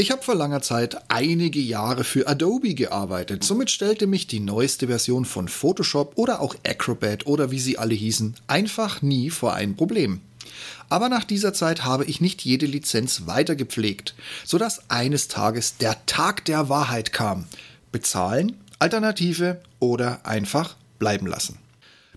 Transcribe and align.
Ich 0.00 0.12
habe 0.12 0.22
vor 0.22 0.36
langer 0.36 0.62
Zeit 0.62 0.96
einige 1.08 1.58
Jahre 1.58 2.04
für 2.04 2.28
Adobe 2.28 2.74
gearbeitet. 2.74 3.42
Somit 3.42 3.68
stellte 3.68 4.06
mich 4.06 4.28
die 4.28 4.38
neueste 4.38 4.86
Version 4.86 5.24
von 5.24 5.48
Photoshop 5.48 6.12
oder 6.14 6.40
auch 6.40 6.54
Acrobat 6.64 7.26
oder 7.26 7.50
wie 7.50 7.58
sie 7.58 7.78
alle 7.78 7.94
hießen 7.94 8.36
einfach 8.46 9.02
nie 9.02 9.28
vor 9.28 9.54
ein 9.54 9.74
Problem. 9.74 10.20
Aber 10.88 11.08
nach 11.08 11.24
dieser 11.24 11.52
Zeit 11.52 11.84
habe 11.84 12.04
ich 12.04 12.20
nicht 12.20 12.44
jede 12.44 12.66
Lizenz 12.66 13.26
weiter 13.26 13.56
gepflegt, 13.56 14.14
sodass 14.44 14.88
eines 14.88 15.26
Tages 15.26 15.78
der 15.78 16.06
Tag 16.06 16.44
der 16.44 16.68
Wahrheit 16.68 17.12
kam. 17.12 17.46
Bezahlen, 17.90 18.54
Alternative 18.78 19.60
oder 19.80 20.24
einfach 20.24 20.76
bleiben 21.00 21.26
lassen. 21.26 21.58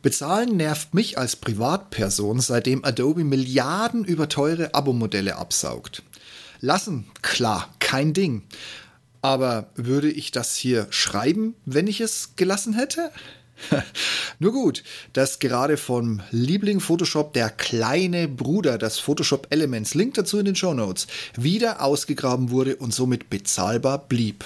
Bezahlen 0.04 0.56
nervt 0.56 0.94
mich 0.94 1.18
als 1.18 1.36
Privatperson, 1.36 2.42
seitdem 2.42 2.86
Adobe 2.86 3.24
Milliarden 3.24 4.06
über 4.06 4.30
teure 4.30 4.76
Abo-Modelle 4.76 5.38
absaugt. 5.38 6.04
Lassen, 6.62 7.08
klar, 7.24 7.74
kein 7.80 8.14
Ding. 8.14 8.44
Aber 9.24 9.70
würde 9.76 10.10
ich 10.10 10.32
das 10.32 10.56
hier 10.56 10.88
schreiben, 10.92 11.56
wenn 11.66 11.88
ich 11.88 12.02
es 12.02 12.36
gelassen 12.36 12.74
hätte? 12.74 13.12
Nur 14.40 14.52
gut, 14.52 14.84
dass 15.14 15.40
gerade 15.40 15.78
vom 15.78 16.22
Liebling 16.32 16.80
Photoshop 16.80 17.34
der 17.34 17.50
kleine 17.50 18.28
Bruder 18.28 18.78
des 18.78 19.00
Photoshop 19.00 19.48
Elements, 19.50 19.94
Link 19.94 20.14
dazu 20.14 20.40
in 20.40 20.46
den 20.46 20.56
Show 20.56 20.74
Notes, 20.74 21.08
wieder 21.36 21.82
ausgegraben 21.82 22.52
wurde 22.52 22.76
und 22.76 22.94
somit 22.94 23.30
bezahlbar 23.30 24.08
blieb. 24.08 24.46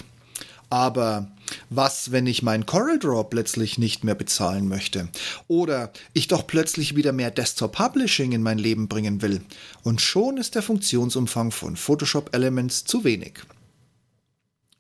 Aber 0.76 1.32
was, 1.70 2.12
wenn 2.12 2.28
ich 2.28 2.44
mein 2.44 2.66
CorelDRAW 2.66 3.30
plötzlich 3.30 3.78
nicht 3.78 4.04
mehr 4.04 4.14
bezahlen 4.14 4.68
möchte? 4.68 5.08
Oder 5.48 5.94
ich 6.12 6.28
doch 6.28 6.46
plötzlich 6.46 6.98
wieder 6.98 7.14
mehr 7.14 7.32
Desktop 7.32 7.78
Publishing 7.78 8.34
in 8.34 8.44
mein 8.44 8.58
Leben 8.58 8.90
bringen 8.90 9.22
will? 9.22 9.40
Und 9.84 10.02
schon 10.02 10.36
ist 10.36 10.54
der 10.54 10.62
Funktionsumfang 10.62 11.52
von 11.52 11.78
Photoshop 11.78 12.36
Elements 12.36 12.84
zu 12.84 13.06
wenig. 13.06 13.36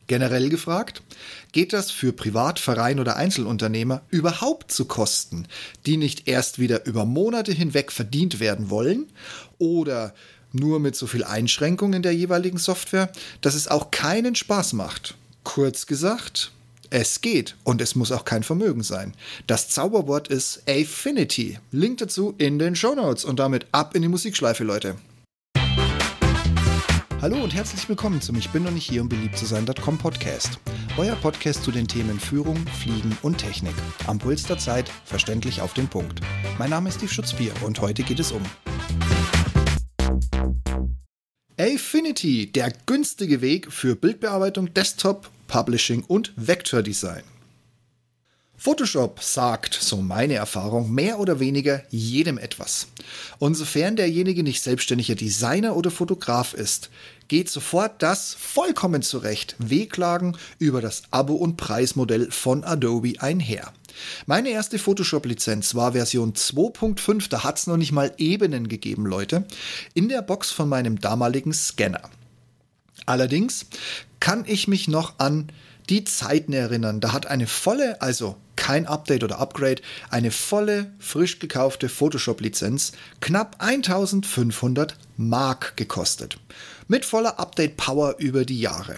Generell 0.07 0.49
gefragt, 0.49 1.01
geht 1.53 1.71
das 1.71 1.91
für 1.91 2.11
Privat, 2.11 2.59
Verein 2.59 2.99
oder 2.99 3.15
Einzelunternehmer 3.15 4.01
überhaupt 4.09 4.73
zu 4.73 4.83
Kosten, 4.83 5.47
die 5.85 5.95
nicht 5.95 6.27
erst 6.27 6.59
wieder 6.59 6.85
über 6.85 7.05
Monate 7.05 7.53
hinweg 7.53 7.93
verdient 7.93 8.41
werden 8.41 8.69
wollen 8.69 9.05
oder 9.59 10.13
nur 10.51 10.81
mit 10.81 10.97
so 10.97 11.07
viel 11.07 11.23
Einschränkung 11.23 11.93
in 11.93 12.01
der 12.01 12.13
jeweiligen 12.13 12.57
Software, 12.57 13.09
dass 13.39 13.55
es 13.55 13.69
auch 13.69 13.91
keinen 13.91 14.35
Spaß 14.35 14.73
macht? 14.73 15.15
Kurz 15.45 15.85
gesagt, 15.85 16.51
es 16.89 17.21
geht 17.21 17.55
und 17.63 17.79
es 17.79 17.95
muss 17.95 18.11
auch 18.11 18.25
kein 18.25 18.43
Vermögen 18.43 18.83
sein. 18.83 19.13
Das 19.47 19.69
Zauberwort 19.69 20.27
ist 20.27 20.63
Affinity. 20.67 21.59
Link 21.71 21.99
dazu 21.99 22.33
in 22.37 22.59
den 22.59 22.75
Show 22.75 22.93
Notes 22.93 23.23
und 23.23 23.39
damit 23.39 23.65
ab 23.71 23.95
in 23.95 24.01
die 24.01 24.09
Musikschleife, 24.09 24.65
Leute. 24.65 24.97
Hallo 27.21 27.41
und 27.41 27.53
herzlich 27.53 27.87
willkommen 27.87 28.19
zum 28.21 28.35
Ich 28.35 28.49
bin 28.49 28.63
noch 28.63 28.71
nicht 28.71 28.89
hier, 28.89 29.01
um 29.01 29.07
beliebt 29.07 29.37
zu 29.37 29.45
sein.com 29.45 29.97
Podcast. 29.97 30.59
Euer 30.97 31.15
Podcast 31.15 31.63
zu 31.63 31.71
den 31.71 31.87
Themen 31.87 32.19
Führung, 32.19 32.57
Fliegen 32.81 33.17
und 33.21 33.37
Technik. 33.37 33.75
Am 34.07 34.19
Puls 34.19 34.43
der 34.43 34.57
Zeit, 34.57 34.91
verständlich 35.05 35.61
auf 35.61 35.73
den 35.73 35.87
Punkt. 35.87 36.19
Mein 36.57 36.71
Name 36.71 36.89
ist 36.89 36.95
Steve 36.95 37.13
Schutzbier 37.13 37.53
und 37.63 37.79
heute 37.79 38.03
geht 38.03 38.19
es 38.19 38.31
um 38.31 38.41
Affinity, 41.57 42.51
der 42.51 42.73
günstige 42.85 43.39
Weg 43.39 43.71
für 43.71 43.95
Bildbearbeitung, 43.95 44.73
Desktop, 44.73 45.31
Publishing 45.47 46.03
und 46.03 46.33
Vektordesign. 46.35 47.23
Photoshop 48.57 49.21
sagt, 49.21 49.73
so 49.73 49.97
meine 49.97 50.35
Erfahrung, 50.35 50.91
mehr 50.91 51.19
oder 51.19 51.39
weniger 51.39 51.83
jedem 51.89 52.37
etwas. 52.37 52.87
Und 53.37 53.55
sofern 53.55 53.95
derjenige 53.95 54.43
nicht 54.43 54.63
selbstständiger 54.63 55.15
Designer 55.15 55.75
oder 55.75 55.91
Fotograf 55.91 56.53
ist, 56.53 56.89
geht 57.27 57.49
sofort 57.49 58.01
das 58.01 58.33
vollkommen 58.33 59.01
zurecht 59.01 59.55
Wehklagen 59.59 60.37
über 60.57 60.81
das 60.81 61.03
Abo- 61.11 61.35
und 61.35 61.57
Preismodell 61.57 62.31
von 62.31 62.63
Adobe 62.63 63.13
einher. 63.19 63.73
Meine 64.25 64.49
erste 64.49 64.79
Photoshop-Lizenz 64.79 65.75
war 65.75 65.91
Version 65.91 66.33
2.5, 66.33 67.29
da 67.29 67.43
hat 67.43 67.59
es 67.59 67.67
noch 67.67 67.77
nicht 67.77 67.91
mal 67.91 68.13
Ebenen 68.17 68.67
gegeben, 68.67 69.05
Leute, 69.05 69.45
in 69.93 70.09
der 70.09 70.21
Box 70.21 70.51
von 70.51 70.69
meinem 70.69 70.99
damaligen 70.99 71.53
Scanner. 71.53 72.09
Allerdings 73.05 73.65
kann 74.19 74.45
ich 74.47 74.67
mich 74.67 74.87
noch 74.87 75.19
an 75.19 75.49
die 75.89 76.03
Zeiten 76.03 76.53
erinnern. 76.53 76.99
Da 76.99 77.13
hat 77.13 77.27
eine 77.27 77.47
volle, 77.47 78.01
also 78.01 78.35
kein 78.55 78.87
Update 78.87 79.23
oder 79.23 79.39
Upgrade, 79.39 79.81
eine 80.09 80.31
volle, 80.31 80.91
frisch 80.99 81.39
gekaufte 81.39 81.89
Photoshop-Lizenz 81.89 82.93
knapp 83.21 83.57
1500 83.59 84.97
Mark 85.17 85.77
gekostet. 85.77 86.37
Mit 86.87 87.05
voller 87.05 87.39
Update-Power 87.39 88.15
über 88.17 88.45
die 88.45 88.59
Jahre. 88.59 88.97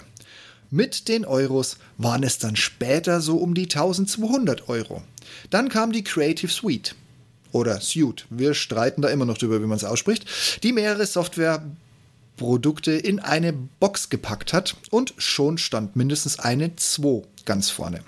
Mit 0.70 1.08
den 1.08 1.24
Euros 1.24 1.78
waren 1.96 2.22
es 2.22 2.38
dann 2.38 2.56
später 2.56 3.20
so 3.20 3.38
um 3.38 3.54
die 3.54 3.64
1200 3.64 4.68
Euro. 4.68 5.02
Dann 5.50 5.68
kam 5.68 5.92
die 5.92 6.04
Creative 6.04 6.50
Suite 6.50 6.94
oder 7.52 7.80
Suite. 7.80 8.26
Wir 8.30 8.54
streiten 8.54 9.02
da 9.02 9.08
immer 9.08 9.24
noch 9.24 9.38
drüber, 9.38 9.62
wie 9.62 9.66
man 9.66 9.78
es 9.78 9.84
ausspricht, 9.84 10.26
die 10.62 10.72
mehrere 10.72 11.06
Softwareprodukte 12.38 12.92
in 12.92 13.18
eine 13.20 13.52
Box 13.52 14.08
gepackt 14.10 14.52
hat 14.52 14.76
und 14.90 15.14
schon 15.18 15.58
stand 15.58 15.96
mindestens 15.96 16.38
eine 16.38 16.76
2 16.76 17.22
ganz 17.44 17.70
vorne. 17.70 18.00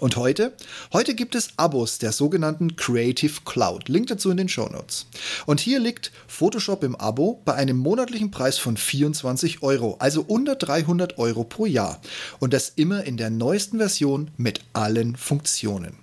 Und 0.00 0.16
heute? 0.16 0.54
Heute 0.92 1.14
gibt 1.14 1.34
es 1.34 1.50
Abos 1.58 1.98
der 1.98 2.12
sogenannten 2.12 2.76
Creative 2.76 3.42
Cloud. 3.44 3.88
Link 3.88 4.08
dazu 4.08 4.30
in 4.30 4.38
den 4.38 4.48
Show 4.48 4.68
Notes. 4.68 5.06
Und 5.46 5.60
hier 5.60 5.78
liegt 5.78 6.10
Photoshop 6.26 6.82
im 6.82 6.96
Abo 6.96 7.40
bei 7.44 7.54
einem 7.54 7.76
monatlichen 7.76 8.30
Preis 8.30 8.58
von 8.58 8.76
24 8.76 9.62
Euro, 9.62 9.96
also 9.98 10.22
unter 10.22 10.56
300 10.56 11.18
Euro 11.18 11.44
pro 11.44 11.66
Jahr. 11.66 12.00
Und 12.40 12.52
das 12.52 12.72
immer 12.74 13.04
in 13.04 13.16
der 13.16 13.30
neuesten 13.30 13.78
Version 13.78 14.30
mit 14.36 14.60
allen 14.72 15.14
Funktionen. 15.14 15.98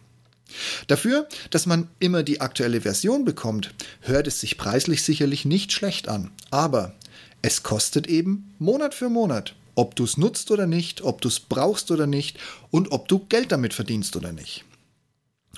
Dafür, 0.87 1.27
dass 1.49 1.65
man 1.65 1.89
immer 1.99 2.23
die 2.23 2.41
aktuelle 2.41 2.81
Version 2.81 3.25
bekommt, 3.25 3.73
hört 4.01 4.27
es 4.27 4.39
sich 4.39 4.57
preislich 4.57 5.03
sicherlich 5.03 5.45
nicht 5.45 5.71
schlecht 5.71 6.07
an. 6.07 6.31
Aber 6.51 6.93
es 7.41 7.63
kostet 7.63 8.07
eben 8.07 8.53
Monat 8.59 8.93
für 8.93 9.09
Monat 9.09 9.55
ob 9.79 9.95
du 9.95 10.03
es 10.03 10.17
nutzt 10.17 10.51
oder 10.51 10.67
nicht, 10.67 11.03
ob 11.03 11.21
du 11.21 11.29
es 11.29 11.39
brauchst 11.39 11.89
oder 11.89 12.05
nicht 12.05 12.37
und 12.69 12.91
ob 12.91 13.07
du 13.07 13.19
Geld 13.29 13.53
damit 13.53 13.73
verdienst 13.73 14.17
oder 14.17 14.33
nicht. 14.33 14.65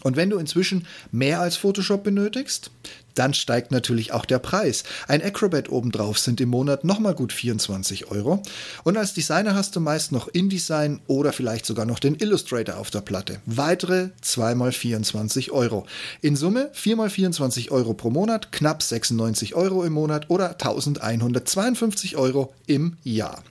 Und 0.04 0.16
wenn 0.16 0.30
du 0.30 0.38
inzwischen 0.38 0.88
mehr 1.12 1.42
als 1.42 1.58
Photoshop 1.58 2.04
benötigst, 2.04 2.72
dann 3.16 3.34
steigt 3.34 3.72
natürlich 3.72 4.14
auch 4.14 4.26
der 4.26 4.40
Preis. 4.40 4.84
Ein 5.08 5.22
Acrobat 5.22 5.70
obendrauf 5.70 6.20
sind 6.20 6.40
im 6.42 6.50
Monat 6.50 6.84
nochmal 6.84 7.14
gut 7.14 7.34
24 7.34 8.10
Euro. 8.10 8.42
Und 8.84 8.98
als 8.98 9.14
Designer 9.14 9.56
hast 9.56 9.76
du 9.76 9.80
meist 9.80 10.12
noch 10.12 10.28
InDesign 10.28 11.02
oder 11.08 11.34
vielleicht 11.34 11.66
sogar 11.66 11.86
noch 11.86 12.00
den 12.00 12.16
Illustrator 12.16 12.78
auf 12.78 12.90
der 12.90 13.02
Platte. 13.02 13.42
Weitere 13.46 14.10
2 14.22 14.56
mal 14.56 14.72
24 14.72 15.52
Euro. 15.52 15.86
In 16.22 16.36
Summe 16.36 16.70
4 16.74 16.96
mal 16.96 17.10
24 17.10 17.72
Euro 17.72 17.94
pro 17.94 18.10
Monat, 18.10 18.52
knapp 18.52 18.82
96 18.82 19.56
Euro 19.56 19.84
im 19.84 19.94
Monat 19.94 20.30
oder 20.30 20.52
1152 20.52 22.18
Euro 22.18 22.54
im 22.68 22.98
Jahr. 23.04 23.44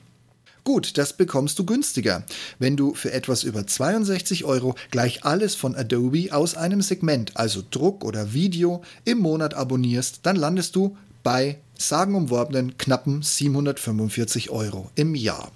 Gut, 0.73 0.99
das 0.99 1.15
bekommst 1.15 1.59
du 1.59 1.67
günstiger, 1.67 2.23
wenn 2.61 2.77
du 2.77 2.95
für 2.95 3.11
etwas 3.11 3.43
über 3.43 3.67
62 3.67 4.45
Euro 4.45 4.77
gleich 4.93 5.25
alles 5.25 5.57
von 5.57 5.75
Adobe 5.75 6.29
aus 6.31 6.55
einem 6.55 6.81
Segment, 6.81 7.37
also 7.37 7.61
Druck 7.69 8.05
oder 8.05 8.35
Video, 8.35 8.81
im 9.05 9.19
Monat 9.19 9.55
abonnierst, 9.55 10.21
dann 10.23 10.37
landest 10.37 10.77
du 10.77 10.97
bei 11.25 11.59
sagenumworbenen 11.77 12.79
knappen 12.79 13.21
745 13.21 14.51
Euro 14.51 14.93
im 14.95 15.17
Jahr. 15.17 15.51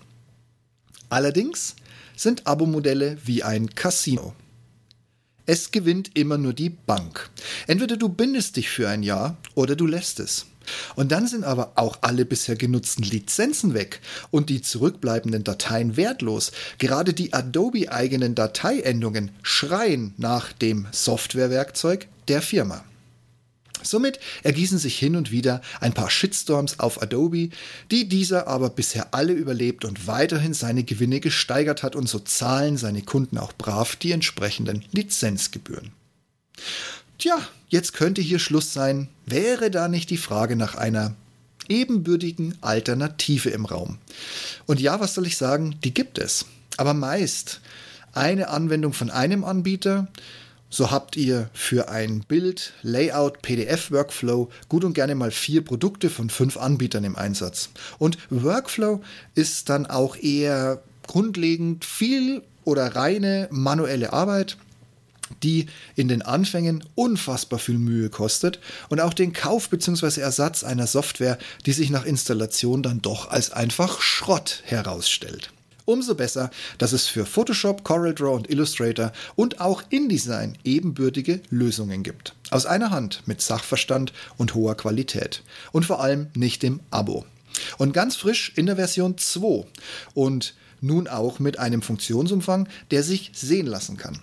Allerdings 1.11 1.77
sind 2.17 2.49
Abo-Modelle 2.49 3.17
wie 3.25 3.45
ein 3.45 3.73
Casino. 3.73 4.35
Es 5.47 5.71
gewinnt 5.71 6.11
immer 6.15 6.39
nur 6.39 6.55
die 6.55 6.71
Bank. 6.71 7.29
Entweder 7.67 7.99
du 7.99 8.09
bindest 8.09 8.57
dich 8.57 8.71
für 8.71 8.89
ein 8.89 9.03
Jahr 9.03 9.37
oder 9.55 9.77
du 9.77 9.87
lässt 9.87 10.19
es. 10.21 10.47
Und 10.95 11.13
dann 11.13 11.27
sind 11.27 11.45
aber 11.45 11.73
auch 11.75 11.99
alle 12.01 12.25
bisher 12.25 12.57
genutzten 12.57 13.03
Lizenzen 13.05 13.75
weg 13.75 14.01
und 14.31 14.49
die 14.49 14.63
zurückbleibenden 14.63 15.45
Dateien 15.45 15.99
wertlos. 15.99 16.53
Gerade 16.79 17.13
die 17.13 17.35
Adobe-eigenen 17.35 18.35
Dateiendungen 18.35 19.31
schreien 19.43 20.15
nach 20.17 20.55
dem 20.55 20.87
Softwarewerkzeug 20.91 22.09
der 22.29 22.41
Firma. 22.41 22.83
Somit 23.83 24.19
ergießen 24.43 24.79
sich 24.79 24.99
hin 24.99 25.17
und 25.17 25.31
wieder 25.31 25.61
ein 25.81 25.93
paar 25.93 26.11
Shitstorms 26.11 26.79
auf 26.79 27.03
Adobe, 27.03 27.51
die 27.91 28.09
dieser 28.09 28.47
aber 28.47 28.71
bisher 28.71 29.13
alle 29.13 29.33
überlebt 29.33 29.85
und 29.85 30.07
weiterhin 30.07 30.55
seine 30.55 30.85
Gewinne 30.85 31.21
gesteigert 31.21 31.83
hat 31.83 31.97
und 31.97 32.09
so 32.09 32.19
zahlen 32.19 32.77
seine 32.77 33.03
Kunden 33.03 33.39
auch 33.39 33.53
brav 33.53 33.97
die 33.97 34.13
entsprechenden 34.13 34.85
Lizenzgebühren. 34.93 35.93
Tja, 37.19 37.37
jetzt 37.69 37.93
könnte 37.93 38.21
hier 38.21 38.39
Schluss 38.39 38.73
sein, 38.73 39.09
wäre 39.27 39.71
da 39.71 39.89
nicht 39.89 40.11
die 40.11 40.17
Frage 40.17 40.57
nach 40.57 40.75
einer 40.75 41.15
ebenbürtigen 41.69 42.57
Alternative 42.61 43.51
im 43.51 43.65
Raum. 43.65 43.99
Und 44.67 44.81
ja, 44.81 45.01
was 45.01 45.15
soll 45.15 45.27
ich 45.27 45.37
sagen, 45.37 45.77
die 45.85 45.95
gibt 45.95 46.19
es. 46.19 46.47
Aber 46.77 46.95
meist 46.95 47.61
eine 48.13 48.49
Anwendung 48.49 48.93
von 48.93 49.11
einem 49.11 49.45
Anbieter 49.45 50.09
so 50.75 50.91
habt 50.91 51.17
ihr 51.17 51.51
für 51.53 51.89
ein 51.89 52.25
Bild, 52.27 52.73
Layout, 52.83 53.43
PDF-Workflow 53.43 54.51
gut 54.69 54.83
und 54.83 54.95
gerne 54.95 55.15
mal 55.15 55.31
vier 55.31 55.65
Produkte 55.65 56.11
von 56.11 56.31
fünf 56.31 56.57
Anbietern 56.57 57.05
im 57.05 57.15
Einsatz. 57.15 57.69
Und 57.99 58.19
Workflow 58.29 59.01
ist 59.37 59.69
dann 59.69 59.87
auch 59.87 60.17
eher 60.17 60.83
grundlegend 61.07 61.85
viel 61.85 62.43
oder 62.65 62.97
reine 62.97 63.47
manuelle 63.53 64.13
Arbeit, 64.13 64.57
die 65.45 65.67
in 65.95 66.09
den 66.09 66.23
Anfängen 66.23 66.83
unfassbar 66.97 67.61
viel 67.61 67.79
Mühe 67.79 68.11
kostet 68.11 68.59
und 68.89 69.01
auch 69.01 69.15
den 69.15 69.33
Kauf 69.33 69.69
bzw. 69.71 70.23
Ersatz 70.23 70.65
einer 70.65 70.89
Software, 70.89 71.39
die 71.67 71.73
sich 71.73 71.91
nach 71.91 72.05
Installation 72.05 72.83
dann 72.83 73.01
doch 73.01 73.31
als 73.31 73.53
einfach 73.53 74.01
Schrott 74.01 74.63
herausstellt. 74.65 75.53
Umso 75.87 76.15
besser, 76.15 76.51
dass 76.79 76.93
es 76.93 77.07
für 77.07 77.27
Photoshop, 77.27 77.85
CorelDRAW 77.85 78.35
und 78.35 78.51
Illustrator 78.51 79.13
und 79.37 79.61
auch 79.61 79.83
InDesign 79.91 80.57
ebenbürtige 80.65 81.41
Lösungen 81.51 82.03
gibt. 82.03 82.35
Aus 82.51 82.65
einer 82.65 82.91
Hand 82.91 83.23
mit 83.27 83.43
Sachverstand 83.43 84.13
und 84.39 84.55
hoher 84.55 84.77
Qualität. 84.77 85.43
Und 85.73 85.85
vor 85.85 86.01
allem 86.01 86.29
nicht 86.35 86.65
im 86.65 86.81
Abo. 86.91 87.27
Und 87.77 87.93
ganz 87.93 88.17
frisch 88.17 88.53
in 88.57 88.67
der 88.67 88.77
Version 88.77 89.19
2 89.19 89.67
und 90.15 90.55
nun 90.81 91.07
auch 91.07 91.39
mit 91.39 91.59
einem 91.59 91.83
Funktionsumfang, 91.83 92.69
der 92.91 93.03
sich 93.03 93.31
sehen 93.35 93.67
lassen 93.67 93.97
kann. 93.97 94.21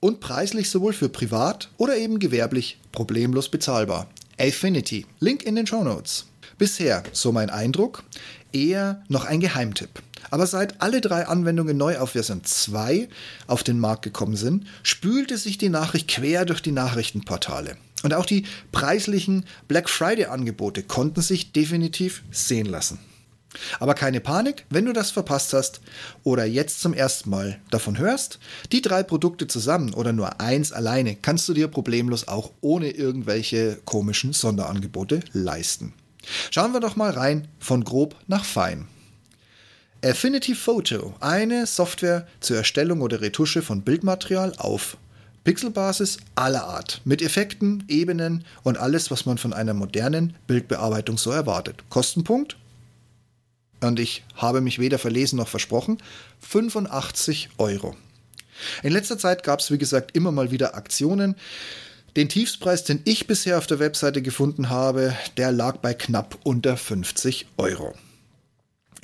Und 0.00 0.20
preislich 0.20 0.70
sowohl 0.70 0.92
für 0.92 1.08
privat 1.08 1.70
oder 1.76 1.96
eben 1.96 2.18
gewerblich 2.18 2.78
problemlos 2.92 3.48
bezahlbar. 3.48 4.08
Affinity. 4.38 5.06
Link 5.20 5.44
in 5.44 5.54
den 5.54 5.66
Show 5.66 5.84
Notes. 5.84 6.26
Bisher, 6.58 7.02
so 7.12 7.32
mein 7.32 7.50
Eindruck, 7.50 8.04
eher 8.52 9.02
noch 9.08 9.24
ein 9.24 9.40
Geheimtipp. 9.40 10.02
Aber 10.30 10.46
seit 10.46 10.80
alle 10.80 11.00
drei 11.00 11.26
Anwendungen 11.26 11.76
neu 11.76 11.98
auf 11.98 12.10
Version 12.10 12.44
2 12.44 13.08
auf 13.46 13.62
den 13.62 13.78
Markt 13.78 14.02
gekommen 14.02 14.36
sind, 14.36 14.66
spülte 14.82 15.38
sich 15.38 15.58
die 15.58 15.68
Nachricht 15.68 16.08
quer 16.08 16.44
durch 16.44 16.60
die 16.62 16.72
Nachrichtenportale. 16.72 17.76
Und 18.02 18.14
auch 18.14 18.26
die 18.26 18.44
preislichen 18.70 19.46
Black 19.66 19.88
Friday-Angebote 19.88 20.82
konnten 20.82 21.22
sich 21.22 21.52
definitiv 21.52 22.22
sehen 22.30 22.66
lassen. 22.66 22.98
Aber 23.78 23.94
keine 23.94 24.20
Panik, 24.20 24.66
wenn 24.70 24.84
du 24.84 24.92
das 24.92 25.10
verpasst 25.10 25.52
hast 25.52 25.80
oder 26.22 26.44
jetzt 26.44 26.80
zum 26.80 26.92
ersten 26.92 27.30
Mal 27.30 27.60
davon 27.70 27.98
hörst. 27.98 28.38
Die 28.72 28.82
drei 28.82 29.02
Produkte 29.02 29.46
zusammen 29.46 29.94
oder 29.94 30.12
nur 30.12 30.40
eins 30.40 30.72
alleine 30.72 31.14
kannst 31.16 31.48
du 31.48 31.54
dir 31.54 31.68
problemlos 31.68 32.28
auch 32.28 32.50
ohne 32.60 32.90
irgendwelche 32.90 33.78
komischen 33.84 34.32
Sonderangebote 34.32 35.20
leisten. 35.32 35.94
Schauen 36.50 36.72
wir 36.72 36.80
doch 36.80 36.96
mal 36.96 37.10
rein 37.10 37.48
von 37.58 37.84
grob 37.84 38.16
nach 38.26 38.44
fein. 38.44 38.88
Affinity 40.04 40.54
Photo, 40.54 41.14
eine 41.20 41.64
Software 41.64 42.26
zur 42.40 42.58
Erstellung 42.58 43.00
oder 43.00 43.22
Retusche 43.22 43.62
von 43.62 43.80
Bildmaterial 43.80 44.52
auf 44.58 44.98
Pixelbasis 45.44 46.18
aller 46.34 46.64
Art, 46.64 47.00
mit 47.06 47.22
Effekten, 47.22 47.84
Ebenen 47.88 48.44
und 48.64 48.76
alles, 48.76 49.10
was 49.10 49.24
man 49.24 49.38
von 49.38 49.54
einer 49.54 49.72
modernen 49.72 50.36
Bildbearbeitung 50.46 51.16
so 51.16 51.30
erwartet. 51.30 51.84
Kostenpunkt 51.88 52.58
und 53.80 53.98
ich 53.98 54.24
habe 54.36 54.60
mich 54.60 54.78
weder 54.78 54.98
verlesen 54.98 55.38
noch 55.38 55.48
versprochen, 55.48 55.96
85 56.40 57.48
Euro. 57.56 57.96
In 58.82 58.92
letzter 58.92 59.16
Zeit 59.16 59.42
gab 59.42 59.60
es, 59.60 59.70
wie 59.70 59.78
gesagt, 59.78 60.14
immer 60.14 60.32
mal 60.32 60.50
wieder 60.50 60.74
Aktionen. 60.74 61.34
Den 62.14 62.28
Tiefspreis, 62.28 62.84
den 62.84 63.00
ich 63.06 63.26
bisher 63.26 63.56
auf 63.56 63.66
der 63.66 63.78
Webseite 63.78 64.20
gefunden 64.20 64.68
habe, 64.68 65.16
der 65.38 65.50
lag 65.50 65.78
bei 65.78 65.94
knapp 65.94 66.38
unter 66.44 66.76
50 66.76 67.46
Euro. 67.56 67.94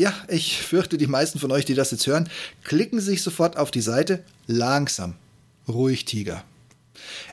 Ja, 0.00 0.14
ich 0.28 0.62
fürchte, 0.62 0.96
die 0.96 1.06
meisten 1.06 1.38
von 1.38 1.52
euch, 1.52 1.66
die 1.66 1.74
das 1.74 1.90
jetzt 1.90 2.06
hören, 2.06 2.30
klicken 2.64 3.02
sich 3.02 3.20
sofort 3.20 3.58
auf 3.58 3.70
die 3.70 3.82
Seite. 3.82 4.24
Langsam. 4.46 5.16
Ruhig, 5.68 6.06
Tiger. 6.06 6.42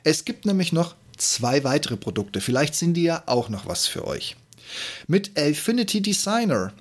Es 0.04 0.26
gibt 0.26 0.46
nämlich 0.46 0.74
noch 0.74 0.96
zwei 1.16 1.64
weitere 1.64 1.96
Produkte. 1.96 2.42
Vielleicht 2.42 2.76
sind 2.76 2.96
die 2.96 3.04
ja 3.04 3.24
auch 3.26 3.48
noch 3.48 3.68
was 3.68 3.88
für 3.88 4.06
euch. 4.06 4.36
Mit 5.08 5.40
Affinity 5.40 6.02
Designer 6.02 6.74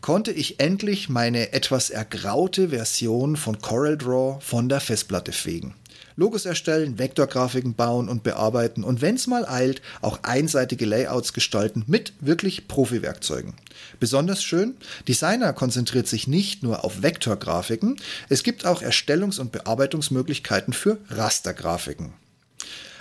konnte 0.00 0.30
ich 0.30 0.60
endlich 0.60 1.08
meine 1.08 1.52
etwas 1.52 1.90
ergraute 1.90 2.68
Version 2.68 3.34
von 3.34 3.60
CorelDRAW 3.60 4.40
von 4.40 4.68
der 4.68 4.78
Festplatte 4.78 5.32
fegen. 5.32 5.74
Logos 6.16 6.46
erstellen, 6.46 6.98
Vektorgrafiken 6.98 7.74
bauen 7.74 8.08
und 8.08 8.22
bearbeiten 8.22 8.84
und 8.84 9.02
wenn 9.02 9.16
es 9.16 9.26
mal 9.26 9.46
eilt, 9.46 9.82
auch 10.00 10.20
einseitige 10.22 10.86
Layouts 10.86 11.32
gestalten 11.32 11.84
mit 11.86 12.12
wirklich 12.20 12.68
Profi-Werkzeugen. 12.68 13.54
Besonders 14.00 14.42
schön, 14.42 14.76
Designer 15.08 15.52
konzentriert 15.52 16.06
sich 16.06 16.28
nicht 16.28 16.62
nur 16.62 16.84
auf 16.84 17.02
Vektorgrafiken, 17.02 17.96
es 18.28 18.42
gibt 18.42 18.66
auch 18.66 18.82
Erstellungs- 18.82 19.40
und 19.40 19.52
Bearbeitungsmöglichkeiten 19.52 20.72
für 20.72 20.98
Rastergrafiken. 21.10 22.12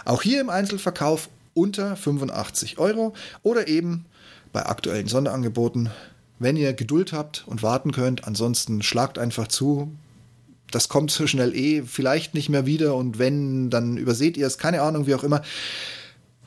Auch 0.05 0.21
hier 0.21 0.41
im 0.41 0.49
Einzelverkauf 0.49 1.29
unter 1.53 1.95
85 1.95 2.79
Euro 2.79 3.13
oder 3.43 3.67
eben 3.67 4.05
bei 4.51 4.65
aktuellen 4.65 5.07
Sonderangeboten 5.07 5.89
wenn 6.43 6.57
ihr 6.57 6.73
Geduld 6.73 7.13
habt 7.13 7.43
und 7.47 7.63
warten 7.63 7.91
könnt. 7.91 8.27
Ansonsten 8.27 8.81
schlagt 8.81 9.17
einfach 9.17 9.47
zu. 9.47 9.91
Das 10.73 10.89
kommt 10.89 11.11
so 11.11 11.27
schnell 11.27 11.55
eh 11.55 11.83
vielleicht 11.83 12.33
nicht 12.33 12.49
mehr 12.49 12.65
wieder 12.65 12.95
und 12.95 13.19
wenn, 13.19 13.69
dann 13.69 13.97
überseht 13.97 14.37
ihr 14.37 14.47
es, 14.47 14.57
keine 14.57 14.81
Ahnung, 14.81 15.07
wie 15.07 15.15
auch 15.15 15.23
immer. 15.23 15.41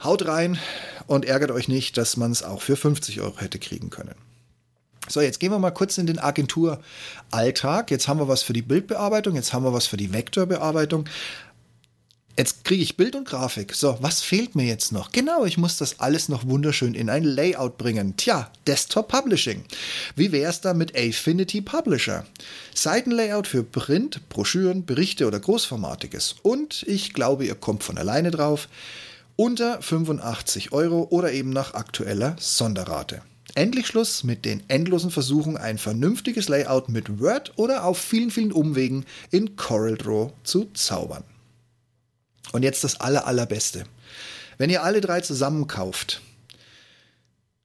Haut 0.02 0.26
rein 0.26 0.58
und 1.06 1.24
ärgert 1.24 1.50
euch 1.50 1.68
nicht, 1.68 1.96
dass 1.96 2.16
man 2.16 2.32
es 2.32 2.42
auch 2.42 2.60
für 2.60 2.76
50 2.76 3.20
Euro 3.20 3.38
hätte 3.38 3.58
kriegen 3.58 3.90
können. 3.90 4.14
So, 5.08 5.20
jetzt 5.20 5.38
gehen 5.38 5.52
wir 5.52 5.58
mal 5.58 5.70
kurz 5.70 5.98
in 5.98 6.06
den 6.06 6.18
Agenturalltag. 6.18 7.90
Jetzt 7.90 8.08
haben 8.08 8.18
wir 8.18 8.26
was 8.26 8.42
für 8.42 8.52
die 8.52 8.62
Bildbearbeitung, 8.62 9.36
jetzt 9.36 9.52
haben 9.52 9.64
wir 9.64 9.72
was 9.72 9.86
für 9.86 9.96
die 9.96 10.12
Vektorbearbeitung. 10.12 11.04
Jetzt 12.38 12.64
kriege 12.64 12.82
ich 12.82 12.98
Bild 12.98 13.16
und 13.16 13.26
Grafik. 13.26 13.74
So, 13.74 13.96
was 14.02 14.20
fehlt 14.20 14.56
mir 14.56 14.66
jetzt 14.66 14.92
noch? 14.92 15.10
Genau, 15.10 15.46
ich 15.46 15.56
muss 15.56 15.78
das 15.78 16.00
alles 16.00 16.28
noch 16.28 16.46
wunderschön 16.46 16.92
in 16.92 17.08
ein 17.08 17.24
Layout 17.24 17.78
bringen. 17.78 18.14
Tja, 18.18 18.50
Desktop 18.66 19.08
Publishing. 19.08 19.64
Wie 20.16 20.32
wäre 20.32 20.50
es 20.50 20.60
da 20.60 20.74
mit 20.74 20.94
Affinity 20.94 21.62
Publisher? 21.62 22.26
Seitenlayout 22.74 23.46
für 23.46 23.62
Print, 23.62 24.28
Broschüren, 24.28 24.84
Berichte 24.84 25.26
oder 25.26 25.40
Großformatiges. 25.40 26.34
Und 26.42 26.82
ich 26.86 27.14
glaube, 27.14 27.46
ihr 27.46 27.54
kommt 27.54 27.82
von 27.82 27.96
alleine 27.96 28.30
drauf. 28.30 28.68
Unter 29.36 29.80
85 29.80 30.72
Euro 30.72 31.06
oder 31.08 31.32
eben 31.32 31.48
nach 31.48 31.72
aktueller 31.72 32.36
Sonderrate. 32.38 33.22
Endlich 33.54 33.86
Schluss 33.86 34.24
mit 34.24 34.44
den 34.44 34.62
endlosen 34.68 35.10
Versuchen, 35.10 35.56
ein 35.56 35.78
vernünftiges 35.78 36.50
Layout 36.50 36.90
mit 36.90 37.18
Word 37.18 37.54
oder 37.56 37.84
auf 37.84 37.96
vielen, 37.96 38.30
vielen 38.30 38.52
Umwegen 38.52 39.06
in 39.30 39.56
CorelDRAW 39.56 40.32
zu 40.44 40.66
zaubern. 40.74 41.24
Und 42.52 42.62
jetzt 42.62 42.84
das 42.84 43.00
aller, 43.00 43.26
allerbeste. 43.26 43.84
Wenn 44.58 44.70
ihr 44.70 44.82
alle 44.82 45.00
drei 45.00 45.20
zusammen 45.20 45.66
kauft, 45.66 46.20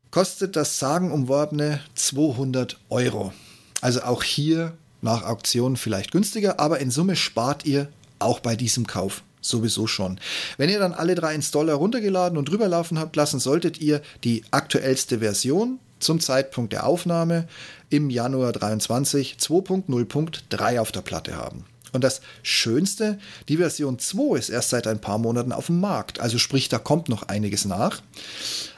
kostet 0.10 0.56
das 0.56 0.80
sagenumworbene 0.80 1.80
200 1.96 2.78
Euro. 2.90 3.34
Also 3.80 4.04
auch 4.04 4.24
hier 4.24 4.74
nach 5.02 5.24
Auktion 5.24 5.78
vielleicht 5.78 6.12
günstiger, 6.12 6.60
aber 6.60 6.80
in 6.80 6.92
Summe 6.92 7.16
spart 7.16 7.66
ihr 7.66 7.90
auch 8.20 8.40
bei 8.40 8.56
diesem 8.56 8.86
Kauf 8.86 9.24
sowieso 9.42 9.88
schon. 9.88 10.20
Wenn 10.58 10.70
ihr 10.70 10.80
dann 10.80 10.94
alle 10.94 11.16
drei 11.16 11.34
Installer 11.34 11.74
runtergeladen 11.74 12.38
und 12.38 12.46
drüberlaufen 12.46 13.00
habt 13.00 13.16
lassen, 13.16 13.40
solltet 13.40 13.82
ihr 13.82 14.02
die 14.24 14.44
aktuellste 14.52 15.20
Version 15.20 15.80
zum 16.00 16.20
Zeitpunkt 16.20 16.74
der 16.74 16.86
Aufnahme 16.86 17.48
im 17.90 18.10
Januar 18.10 18.52
23 18.52 19.38
2.0.3 19.40 20.80
auf 20.80 20.92
der 20.92 21.02
Platte 21.02 21.36
haben. 21.36 21.66
Und 21.92 22.04
das 22.04 22.22
Schönste, 22.44 23.20
die 23.50 23.58
Version 23.58 24.00
2 24.00 24.38
ist 24.38 24.50
erst 24.50 24.70
seit 24.70 24.88
ein 24.88 25.02
paar 25.02 25.18
Monaten 25.18 25.52
auf 25.52 25.68
dem 25.68 25.80
Markt. 25.80 26.20
Also 26.20 26.38
sprich, 26.38 26.70
da 26.70 26.80
kommt 26.80 27.10
noch 27.10 27.24
einiges 27.24 27.66
nach. 27.66 28.02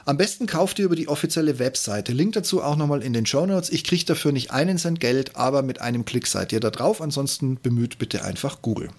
Am 0.04 0.16
besten 0.16 0.46
kauft 0.46 0.78
ihr 0.78 0.84
über 0.84 0.96
die 0.96 1.08
offizielle 1.08 1.58
Webseite. 1.58 2.12
Link 2.12 2.34
dazu 2.34 2.62
auch 2.62 2.76
nochmal 2.76 3.02
in 3.02 3.12
den 3.12 3.26
Show 3.26 3.46
Notes. 3.46 3.70
Ich 3.70 3.84
kriege 3.84 4.04
dafür 4.04 4.32
nicht 4.32 4.50
einen 4.50 4.78
Cent 4.78 5.00
Geld, 5.00 5.36
aber 5.36 5.62
mit 5.62 5.80
einem 5.80 6.04
Klick 6.04 6.26
seid 6.26 6.52
ihr 6.52 6.60
da 6.60 6.70
drauf. 6.70 7.00
Ansonsten 7.00 7.58
bemüht 7.60 7.98
bitte 7.98 8.24
einfach 8.24 8.60
Google. 8.62 8.90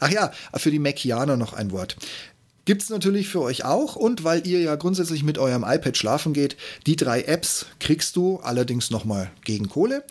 Ach 0.00 0.10
ja, 0.10 0.32
für 0.54 0.70
die 0.70 0.78
Macianer 0.78 1.36
noch 1.36 1.52
ein 1.52 1.72
Wort. 1.72 1.96
Gibt 2.64 2.82
es 2.82 2.90
natürlich 2.90 3.28
für 3.28 3.40
euch 3.40 3.64
auch 3.64 3.96
und 3.96 4.24
weil 4.24 4.46
ihr 4.46 4.60
ja 4.60 4.74
grundsätzlich 4.74 5.22
mit 5.22 5.38
eurem 5.38 5.64
iPad 5.66 5.96
schlafen 5.96 6.34
geht, 6.34 6.58
die 6.86 6.96
drei 6.96 7.22
Apps 7.22 7.64
kriegst 7.80 8.14
du 8.14 8.40
allerdings 8.40 8.90
nochmal 8.90 9.30
gegen 9.44 9.70
Kohle 9.70 10.04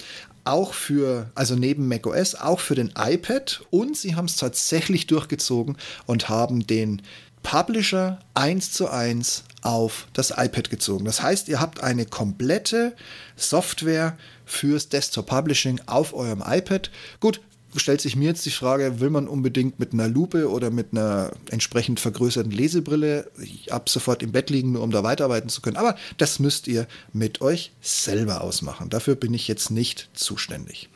auch 0.47 0.73
für, 0.73 1.29
also 1.35 1.55
neben 1.55 1.87
macOS, 1.87 2.35
auch 2.35 2.59
für 2.59 2.75
den 2.75 2.93
iPad 2.97 3.61
und 3.69 3.97
sie 3.97 4.15
haben 4.15 4.25
es 4.25 4.37
tatsächlich 4.37 5.07
durchgezogen 5.07 5.77
und 6.05 6.29
haben 6.29 6.65
den 6.65 7.01
Publisher 7.43 8.19
eins 8.33 8.71
zu 8.71 8.89
eins 8.89 9.43
auf 9.61 10.07
das 10.13 10.31
iPad 10.31 10.69
gezogen. 10.69 11.05
Das 11.05 11.21
heißt, 11.21 11.47
ihr 11.47 11.59
habt 11.59 11.81
eine 11.81 12.05
komplette 12.05 12.95
Software 13.35 14.17
fürs 14.45 14.89
Desktop 14.89 15.27
Publishing 15.27 15.79
auf 15.85 16.13
eurem 16.13 16.43
iPad. 16.45 16.89
Gut, 17.19 17.41
stellt 17.79 18.01
sich 18.01 18.15
mir 18.15 18.25
jetzt 18.25 18.45
die 18.45 18.51
Frage, 18.51 18.99
will 18.99 19.09
man 19.09 19.27
unbedingt 19.27 19.79
mit 19.79 19.93
einer 19.93 20.07
Lupe 20.07 20.49
oder 20.49 20.69
mit 20.71 20.87
einer 20.91 21.31
entsprechend 21.51 21.99
vergrößerten 21.99 22.51
Lesebrille 22.51 23.29
ab 23.69 23.89
sofort 23.89 24.23
im 24.23 24.31
Bett 24.31 24.49
liegen, 24.49 24.73
nur 24.73 24.83
um 24.83 24.91
da 24.91 25.03
weiterarbeiten 25.03 25.49
zu 25.49 25.61
können. 25.61 25.77
Aber 25.77 25.95
das 26.17 26.39
müsst 26.39 26.67
ihr 26.67 26.87
mit 27.13 27.41
euch 27.41 27.71
selber 27.81 28.41
ausmachen. 28.41 28.89
Dafür 28.89 29.15
bin 29.15 29.33
ich 29.33 29.47
jetzt 29.47 29.71
nicht 29.71 30.09
zuständig. 30.13 30.89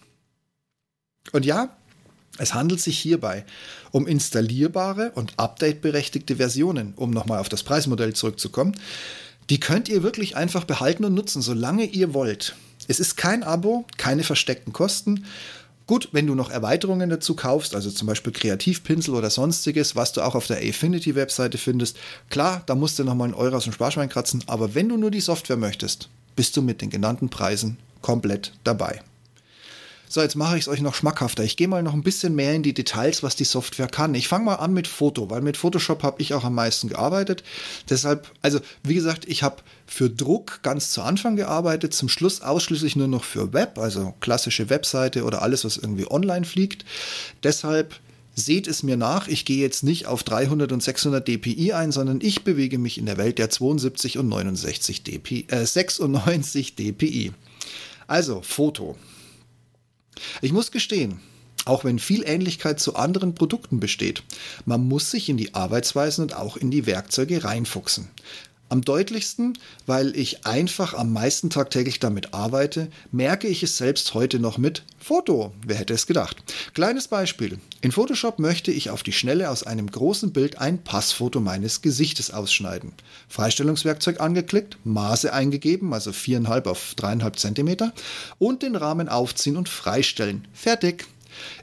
Und 1.32 1.46
ja, 1.46 1.76
Es 2.38 2.54
handelt 2.54 2.80
sich 2.80 2.98
hierbei 2.98 3.46
um 3.92 4.08
installierbare 4.08 5.12
und 5.16 5.34
updateberechtigte 5.38 6.38
Versionen, 6.38 6.94
um 6.96 7.12
nochmal 7.12 7.40
auf 7.40 7.50
das 7.50 7.64
Preismodell 7.64 8.14
zurückzukommen. 8.14 8.76
Die 9.50 9.60
könnt 9.60 9.90
ihr 9.90 10.02
wirklich 10.02 10.38
einfach 10.38 10.64
behalten 10.64 11.04
und 11.04 11.14
nutzen, 11.14 11.42
solange 11.42 11.86
ihr 11.86 12.14
wollt. 12.14 12.56
Es 12.88 13.00
ist 13.00 13.18
kein 13.18 13.44
Abo, 13.44 13.86
keine 13.98 14.24
versteckten 14.24 14.72
Kosten. 14.72 15.26
Gut, 15.88 16.10
wenn 16.12 16.28
du 16.28 16.36
noch 16.36 16.50
Erweiterungen 16.50 17.10
dazu 17.10 17.36
kaufst, 17.36 17.76
also 17.76 17.92
zum 17.92 18.08
Beispiel 18.08 18.32
Kreativpinsel 18.32 19.14
oder 19.14 19.30
sonstiges, 19.30 19.96
was 19.96 20.14
du 20.14 20.22
auch 20.22 20.36
auf 20.36 20.48
der 20.48 20.58
Affinity-Webseite 20.58 21.58
findest, 21.58 21.98
klar, 22.30 22.64
da 22.66 22.76
musst 22.76 22.98
du 23.00 23.04
nochmal 23.04 23.26
einen 23.26 23.34
Euro 23.34 23.58
aus 23.58 23.66
dem 23.66 23.74
Sparschwein 23.74 24.10
kratzen, 24.10 24.44
aber 24.48 24.74
wenn 24.76 24.90
du 24.90 24.98
nur 24.98 25.12
die 25.12 25.22
Software 25.22 25.58
möchtest, 25.58 26.10
bist 26.36 26.56
du 26.56 26.62
mit 26.62 26.82
den 26.82 26.90
genannten 26.90 27.30
Preisen 27.30 27.78
komplett 28.02 28.54
dabei. 28.64 29.02
So, 30.14 30.22
jetzt 30.22 30.36
mache 30.36 30.58
ich 30.58 30.64
es 30.64 30.68
euch 30.68 30.82
noch 30.82 30.94
schmackhafter. 30.94 31.42
Ich 31.46 31.56
gehe 31.56 31.70
mal 31.70 31.84
noch 31.84 31.94
ein 31.94 32.04
bisschen 32.04 32.36
mehr 32.36 32.54
in 32.54 32.64
die 32.64 32.74
Details, 32.74 33.24
was 33.24 33.38
die 33.38 33.46
Software 33.46 33.88
kann. 33.88 34.14
Ich 34.14 34.28
fange 34.28 34.44
mal 34.44 34.56
an 34.56 34.74
mit 34.74 34.86
Foto, 34.86 35.30
weil 35.30 35.40
mit 35.40 35.56
Photoshop 35.56 36.04
habe 36.04 36.22
ich 36.22 36.34
auch 36.34 36.44
am 36.44 36.54
meisten 36.54 36.90
gearbeitet. 36.90 37.46
Deshalb, 37.90 38.30
also 38.42 38.60
wie 38.84 38.96
gesagt, 38.96 39.24
ich 39.30 39.42
habe 39.42 39.64
für 39.88 40.10
Druck 40.10 40.60
ganz 40.64 40.92
zu 40.92 41.02
Anfang 41.02 41.38
gearbeitet, 41.38 41.94
zum 41.94 42.10
Schluss 42.10 42.42
ausschließlich 42.42 42.98
nur 42.98 43.08
noch 43.08 43.24
für 43.24 43.54
Web, 43.54 43.78
also 43.78 44.14
klassische 44.20 44.70
Webseite 44.70 45.24
oder 45.24 45.44
alles, 45.44 45.64
was 45.64 45.78
irgendwie 45.78 46.12
online 46.12 46.44
fliegt. 46.44 46.84
Deshalb 47.44 47.96
Seht 48.34 48.66
es 48.68 48.82
mir 48.82 48.96
nach, 48.96 49.28
ich 49.28 49.44
gehe 49.44 49.62
jetzt 49.62 49.84
nicht 49.84 50.08
auf 50.08 50.24
300 50.24 50.72
und 50.72 50.82
600 50.82 51.28
dpi 51.28 51.74
ein, 51.74 51.92
sondern 51.92 52.22
ich 52.22 52.46
bewege 52.46 52.78
mich 52.78 52.98
in 52.98 53.06
der 53.06 53.18
Welt 53.18 53.38
der 53.38 53.50
72 53.50 54.18
und 54.18 54.30
69 54.30 55.04
dpi, 55.04 55.48
äh, 55.50 55.66
96 55.66 56.76
dpi. 56.76 57.34
Also 58.08 58.42
Foto. 58.42 58.96
Ich 60.42 60.52
muss 60.52 60.72
gestehen, 60.72 61.20
auch 61.66 61.84
wenn 61.84 62.00
viel 62.00 62.24
Ähnlichkeit 62.26 62.80
zu 62.80 62.96
anderen 62.96 63.36
Produkten 63.36 63.80
besteht, 63.80 64.24
man 64.66 64.88
muss 64.88 65.12
sich 65.12 65.30
in 65.30 65.38
die 65.38 65.54
Arbeitsweisen 65.54 66.24
und 66.24 66.36
auch 66.36 66.58
in 66.58 66.72
die 66.72 66.86
Werkzeuge 66.86 67.44
reinfuchsen. 67.44 68.10
Am 68.72 68.84
deutlichsten, 68.84 69.58
weil 69.86 70.16
ich 70.16 70.46
einfach 70.46 70.94
am 70.94 71.12
meisten 71.12 71.50
tagtäglich 71.50 72.00
damit 72.00 72.34
arbeite, 72.34 72.88
merke 73.12 73.50
ich 73.50 73.64
es 73.64 73.76
selbst 73.76 74.14
heute 74.14 74.40
noch 74.40 74.58
mit 74.58 74.84
Foto. 74.98 75.52
Wer 75.68 75.76
hätte 75.76 75.94
es 75.94 76.08
gedacht? 76.08 76.38
Kleines 76.74 77.10
Beispiel. 77.10 77.60
In 77.82 77.92
Photoshop 77.92 78.40
möchte 78.40 78.72
ich 78.72 78.90
auf 78.90 79.04
die 79.04 79.12
Schnelle 79.12 79.50
aus 79.50 79.64
einem 79.64 79.92
großen 79.92 80.32
Bild 80.32 80.60
ein 80.60 80.82
Passfoto 80.86 81.42
meines 81.42 81.82
Gesichtes 81.82 82.32
ausschneiden. 82.32 82.94
Freistellungswerkzeug 83.28 84.22
angeklickt, 84.22 84.78
Maße 84.86 85.34
eingegeben, 85.34 85.94
also 85.94 86.12
4,5 86.12 86.68
auf 86.70 86.96
3,5 86.98 87.36
cm 87.36 87.92
und 88.40 88.64
den 88.64 88.78
Rahmen 88.78 89.10
aufziehen 89.10 89.58
und 89.58 89.68
freistellen. 89.68 90.48
Fertig. 90.54 91.08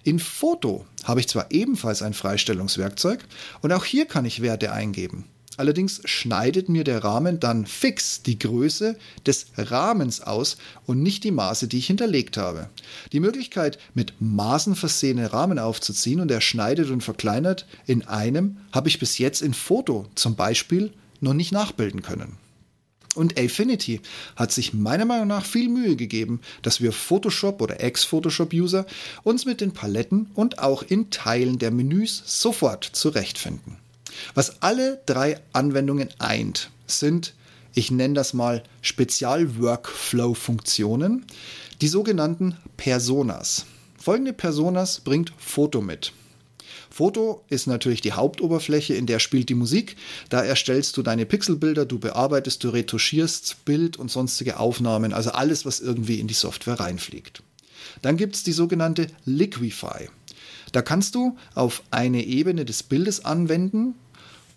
In 0.04 0.18
Foto 0.18 0.84
habe 1.04 1.20
ich 1.20 1.28
zwar 1.28 1.50
ebenfalls 1.52 2.02
ein 2.02 2.12
Freistellungswerkzeug 2.12 3.24
und 3.62 3.72
auch 3.72 3.86
hier 3.86 4.04
kann 4.04 4.26
ich 4.26 4.42
Werte 4.42 4.72
eingeben. 4.72 5.24
Allerdings 5.58 6.00
schneidet 6.04 6.68
mir 6.68 6.84
der 6.84 7.02
Rahmen 7.02 7.40
dann 7.40 7.66
fix 7.66 8.22
die 8.22 8.38
Größe 8.38 8.96
des 9.26 9.46
Rahmens 9.56 10.20
aus 10.20 10.56
und 10.86 11.02
nicht 11.02 11.24
die 11.24 11.32
Maße, 11.32 11.66
die 11.66 11.78
ich 11.78 11.88
hinterlegt 11.88 12.36
habe. 12.36 12.70
Die 13.12 13.18
Möglichkeit, 13.18 13.76
mit 13.92 14.14
Maßen 14.20 14.76
versehene 14.76 15.32
Rahmen 15.32 15.58
aufzuziehen 15.58 16.20
und 16.20 16.30
er 16.30 16.40
schneidet 16.40 16.90
und 16.90 17.02
verkleinert 17.02 17.66
in 17.86 18.06
einem, 18.06 18.58
habe 18.70 18.88
ich 18.88 19.00
bis 19.00 19.18
jetzt 19.18 19.42
in 19.42 19.52
Foto 19.52 20.06
zum 20.14 20.36
Beispiel 20.36 20.92
noch 21.20 21.34
nicht 21.34 21.50
nachbilden 21.50 22.02
können. 22.02 22.36
Und 23.16 23.36
Affinity 23.36 24.00
hat 24.36 24.52
sich 24.52 24.74
meiner 24.74 25.06
Meinung 25.06 25.26
nach 25.26 25.44
viel 25.44 25.68
Mühe 25.68 25.96
gegeben, 25.96 26.40
dass 26.62 26.80
wir 26.80 26.92
Photoshop 26.92 27.60
oder 27.60 27.80
Ex-Photoshop-User 27.80 28.86
uns 29.24 29.44
mit 29.44 29.60
den 29.60 29.72
Paletten 29.72 30.30
und 30.36 30.60
auch 30.60 30.84
in 30.84 31.10
Teilen 31.10 31.58
der 31.58 31.72
Menüs 31.72 32.22
sofort 32.26 32.84
zurechtfinden. 32.84 33.76
Was 34.34 34.62
alle 34.62 35.00
drei 35.06 35.40
Anwendungen 35.52 36.10
eint, 36.18 36.70
sind, 36.86 37.34
ich 37.74 37.90
nenne 37.90 38.14
das 38.14 38.34
mal 38.34 38.62
Spezial-Workflow-Funktionen, 38.82 41.26
die 41.80 41.88
sogenannten 41.88 42.56
Personas. 42.76 43.66
Folgende 43.98 44.32
Personas 44.32 45.00
bringt 45.00 45.32
Foto 45.38 45.80
mit. 45.80 46.12
Foto 46.90 47.44
ist 47.48 47.66
natürlich 47.66 48.00
die 48.00 48.12
Hauptoberfläche, 48.12 48.94
in 48.94 49.06
der 49.06 49.18
spielt 49.18 49.48
die 49.48 49.54
Musik. 49.54 49.96
Da 50.30 50.42
erstellst 50.42 50.96
du 50.96 51.02
deine 51.02 51.26
Pixelbilder, 51.26 51.86
du 51.86 51.98
bearbeitest, 51.98 52.64
du 52.64 52.70
retuschierst 52.70 53.64
Bild 53.64 53.96
und 53.96 54.10
sonstige 54.10 54.58
Aufnahmen, 54.58 55.12
also 55.12 55.30
alles, 55.30 55.64
was 55.64 55.80
irgendwie 55.80 56.18
in 56.18 56.26
die 56.26 56.34
Software 56.34 56.80
reinfliegt. 56.80 57.42
Dann 58.02 58.16
gibt 58.16 58.34
es 58.34 58.42
die 58.42 58.52
sogenannte 58.52 59.08
Liquify. 59.24 60.08
Da 60.72 60.82
kannst 60.82 61.14
du 61.14 61.36
auf 61.54 61.82
eine 61.90 62.24
Ebene 62.24 62.64
des 62.64 62.82
Bildes 62.82 63.24
anwenden, 63.24 63.94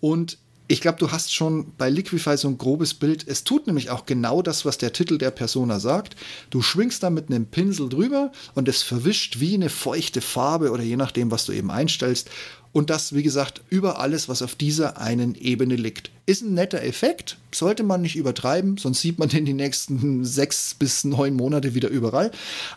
und 0.02 0.38
ich 0.66 0.80
glaube, 0.80 0.98
du 0.98 1.12
hast 1.12 1.32
schon 1.32 1.72
bei 1.78 1.88
Liquify 1.88 2.36
so 2.36 2.48
ein 2.48 2.58
grobes 2.58 2.94
Bild. 2.94 3.26
Es 3.28 3.44
tut 3.44 3.66
nämlich 3.66 3.90
auch 3.90 4.04
genau 4.04 4.42
das, 4.42 4.64
was 4.64 4.78
der 4.78 4.92
Titel 4.92 5.16
der 5.16 5.30
Persona 5.30 5.78
sagt. 5.78 6.16
Du 6.50 6.60
schwingst 6.60 7.02
da 7.02 7.10
mit 7.10 7.28
einem 7.28 7.46
Pinsel 7.46 7.88
drüber 7.88 8.32
und 8.54 8.68
es 8.68 8.82
verwischt 8.82 9.38
wie 9.38 9.54
eine 9.54 9.68
feuchte 9.68 10.20
Farbe 10.20 10.72
oder 10.72 10.82
je 10.82 10.96
nachdem, 10.96 11.30
was 11.30 11.44
du 11.44 11.52
eben 11.52 11.70
einstellst. 11.70 12.30
Und 12.72 12.90
das, 12.90 13.14
wie 13.14 13.22
gesagt, 13.22 13.60
über 13.68 14.00
alles, 14.00 14.28
was 14.28 14.42
auf 14.42 14.56
dieser 14.56 14.98
einen 14.98 15.34
Ebene 15.34 15.76
liegt. 15.76 16.10
Ist 16.26 16.42
ein 16.42 16.54
netter 16.54 16.82
Effekt, 16.82 17.36
sollte 17.52 17.82
man 17.82 18.00
nicht 18.00 18.16
übertreiben, 18.16 18.78
sonst 18.78 19.02
sieht 19.02 19.18
man 19.18 19.28
den 19.28 19.44
die 19.44 19.52
nächsten 19.52 20.24
sechs 20.24 20.74
bis 20.74 21.04
neun 21.04 21.34
Monate 21.34 21.74
wieder 21.74 21.90
überall. 21.90 22.32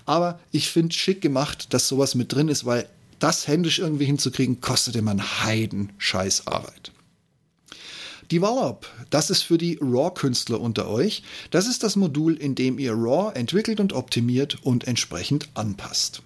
Aber 0.05 0.39
ich 0.51 0.69
finde 0.69 0.93
schick 0.93 1.21
gemacht, 1.21 1.73
dass 1.73 1.87
sowas 1.87 2.13
mit 2.13 2.33
drin 2.33 2.49
ist, 2.49 2.65
weil 2.65 2.87
das 3.19 3.47
händisch 3.47 3.79
irgendwie 3.79 4.05
hinzukriegen, 4.05 4.61
kostet 4.61 4.95
immer 4.95 5.11
einen 5.11 5.43
Heiden 5.43 5.91
Scheißarbeit. 5.97 6.91
Develop, 8.31 8.87
das 9.11 9.29
ist 9.29 9.43
für 9.43 9.57
die 9.57 9.77
RAW-Künstler 9.79 10.59
unter 10.59 10.87
euch. 10.87 11.23
Das 11.51 11.67
ist 11.67 11.83
das 11.83 11.95
Modul, 11.95 12.35
in 12.35 12.55
dem 12.55 12.79
ihr 12.79 12.93
RAW 12.93 13.33
entwickelt 13.35 13.79
und 13.79 13.93
optimiert 13.93 14.57
und 14.63 14.87
entsprechend 14.87 15.49
anpasst. 15.53 16.23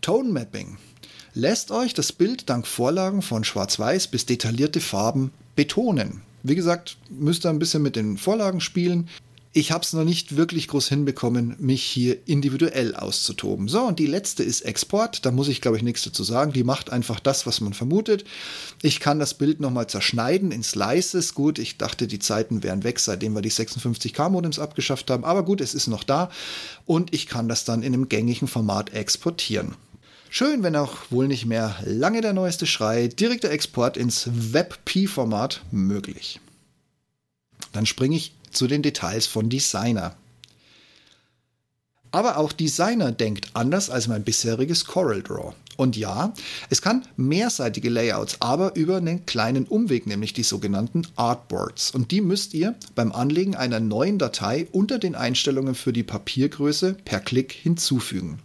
Tone 0.00 0.30
Mapping 0.30 0.76
lässt 1.34 1.70
euch 1.72 1.94
das 1.94 2.12
Bild 2.12 2.48
dank 2.48 2.66
Vorlagen 2.66 3.22
von 3.22 3.42
Schwarz-Weiß 3.42 4.08
bis 4.08 4.26
detaillierte 4.26 4.80
Farben 4.80 5.32
betonen. 5.56 6.22
Wie 6.44 6.54
gesagt, 6.54 6.98
müsst 7.08 7.44
ihr 7.44 7.48
ein 7.48 7.58
bisschen 7.58 7.82
mit 7.82 7.96
den 7.96 8.18
Vorlagen 8.18 8.60
spielen 8.60 9.08
ich 9.56 9.70
habe 9.70 9.84
es 9.84 9.92
noch 9.92 10.02
nicht 10.02 10.36
wirklich 10.36 10.66
groß 10.66 10.88
hinbekommen, 10.88 11.54
mich 11.60 11.84
hier 11.84 12.18
individuell 12.26 12.96
auszutoben. 12.96 13.68
So, 13.68 13.82
und 13.82 14.00
die 14.00 14.06
letzte 14.06 14.42
ist 14.42 14.62
Export. 14.62 15.24
Da 15.24 15.30
muss 15.30 15.46
ich, 15.46 15.60
glaube 15.60 15.76
ich, 15.76 15.84
nichts 15.84 16.02
dazu 16.02 16.24
sagen. 16.24 16.52
Die 16.52 16.64
macht 16.64 16.90
einfach 16.90 17.20
das, 17.20 17.46
was 17.46 17.60
man 17.60 17.72
vermutet. 17.72 18.24
Ich 18.82 18.98
kann 18.98 19.20
das 19.20 19.34
Bild 19.34 19.60
nochmal 19.60 19.86
zerschneiden 19.86 20.50
in 20.50 20.64
Slices. 20.64 21.34
Gut, 21.34 21.60
ich 21.60 21.78
dachte, 21.78 22.08
die 22.08 22.18
Zeiten 22.18 22.64
wären 22.64 22.82
weg, 22.82 22.98
seitdem 22.98 23.32
wir 23.34 23.42
die 23.42 23.52
56K-Modems 23.52 24.58
abgeschafft 24.58 25.08
haben. 25.08 25.24
Aber 25.24 25.44
gut, 25.44 25.60
es 25.60 25.72
ist 25.72 25.86
noch 25.86 26.02
da. 26.02 26.30
Und 26.84 27.14
ich 27.14 27.28
kann 27.28 27.48
das 27.48 27.64
dann 27.64 27.84
in 27.84 27.94
einem 27.94 28.08
gängigen 28.08 28.48
Format 28.48 28.92
exportieren. 28.92 29.76
Schön, 30.30 30.64
wenn 30.64 30.74
auch 30.74 30.96
wohl 31.10 31.28
nicht 31.28 31.46
mehr 31.46 31.76
lange 31.84 32.22
der 32.22 32.32
neueste 32.32 32.66
Schrei, 32.66 33.06
direkter 33.06 33.52
Export 33.52 33.96
ins 33.96 34.28
WebP-Format 34.32 35.62
möglich. 35.70 36.40
Dann 37.70 37.86
springe 37.86 38.16
ich 38.16 38.32
zu 38.56 38.66
den 38.66 38.82
Details 38.82 39.26
von 39.26 39.48
Designer. 39.48 40.16
Aber 42.10 42.38
auch 42.38 42.52
Designer 42.52 43.10
denkt 43.10 43.50
anders 43.54 43.90
als 43.90 44.06
mein 44.06 44.22
bisheriges 44.22 44.84
CorelDRAW. 44.84 45.52
Und 45.76 45.96
ja, 45.96 46.32
es 46.70 46.80
kann 46.80 47.04
mehrseitige 47.16 47.88
Layouts, 47.88 48.36
aber 48.40 48.76
über 48.76 48.98
einen 48.98 49.26
kleinen 49.26 49.66
Umweg, 49.66 50.06
nämlich 50.06 50.32
die 50.32 50.44
sogenannten 50.44 51.06
Artboards. 51.16 51.90
Und 51.90 52.12
die 52.12 52.20
müsst 52.20 52.54
ihr 52.54 52.76
beim 52.94 53.10
Anlegen 53.10 53.56
einer 53.56 53.80
neuen 53.80 54.18
Datei 54.18 54.68
unter 54.70 55.00
den 55.00 55.16
Einstellungen 55.16 55.74
für 55.74 55.92
die 55.92 56.04
Papiergröße 56.04 56.96
per 57.04 57.18
Klick 57.18 57.52
hinzufügen. 57.52 58.38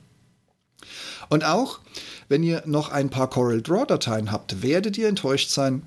Und 1.30 1.44
auch 1.44 1.80
wenn 2.28 2.42
ihr 2.42 2.64
noch 2.66 2.90
ein 2.90 3.10
paar 3.10 3.30
CorelDRAW-Dateien 3.30 4.32
habt, 4.32 4.64
werdet 4.64 4.98
ihr 4.98 5.08
enttäuscht 5.08 5.50
sein, 5.50 5.84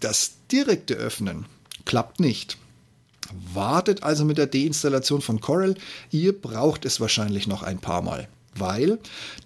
das 0.00 0.32
direkte 0.50 0.94
Öffnen 0.94 1.46
klappt 1.84 2.20
nicht. 2.20 2.56
Wartet 3.52 4.02
also 4.02 4.24
mit 4.24 4.38
der 4.38 4.46
Deinstallation 4.46 5.20
von 5.20 5.40
Corel. 5.40 5.76
Ihr 6.10 6.40
braucht 6.40 6.84
es 6.84 7.00
wahrscheinlich 7.00 7.46
noch 7.46 7.62
ein 7.62 7.78
paar 7.78 8.02
Mal. 8.02 8.28
Weil 8.58 8.98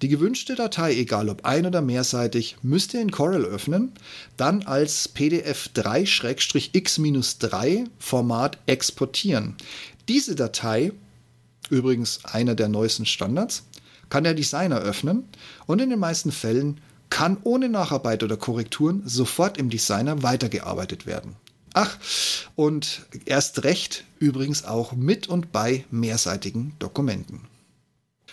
die 0.02 0.08
gewünschte 0.08 0.54
Datei, 0.54 0.94
egal 0.94 1.28
ob 1.28 1.44
ein- 1.44 1.66
oder 1.66 1.82
mehrseitig, 1.82 2.56
müsst 2.62 2.94
ihr 2.94 3.00
in 3.00 3.10
Corel 3.10 3.44
öffnen, 3.44 3.90
dann 4.36 4.62
als 4.62 5.08
PDF 5.08 5.70
3-X-3 5.74 7.88
Format 7.98 8.58
exportieren. 8.66 9.56
Diese 10.08 10.36
Datei, 10.36 10.92
übrigens 11.70 12.24
einer 12.24 12.54
der 12.54 12.68
neuesten 12.68 13.06
Standards, 13.06 13.64
kann 14.10 14.24
der 14.24 14.34
Designer 14.34 14.78
öffnen 14.78 15.24
und 15.66 15.80
in 15.80 15.88
den 15.90 16.00
meisten 16.00 16.32
Fällen 16.32 16.80
kann 17.10 17.36
ohne 17.42 17.68
Nacharbeit 17.68 18.22
oder 18.22 18.36
Korrekturen 18.36 19.02
sofort 19.04 19.58
im 19.58 19.70
Designer 19.70 20.22
weitergearbeitet 20.22 21.06
werden. 21.06 21.36
Ach, 21.72 21.98
und 22.56 23.06
erst 23.26 23.64
recht 23.64 24.04
übrigens 24.18 24.64
auch 24.64 24.92
mit 24.92 25.28
und 25.28 25.52
bei 25.52 25.84
mehrseitigen 25.90 26.74
Dokumenten. 26.78 27.42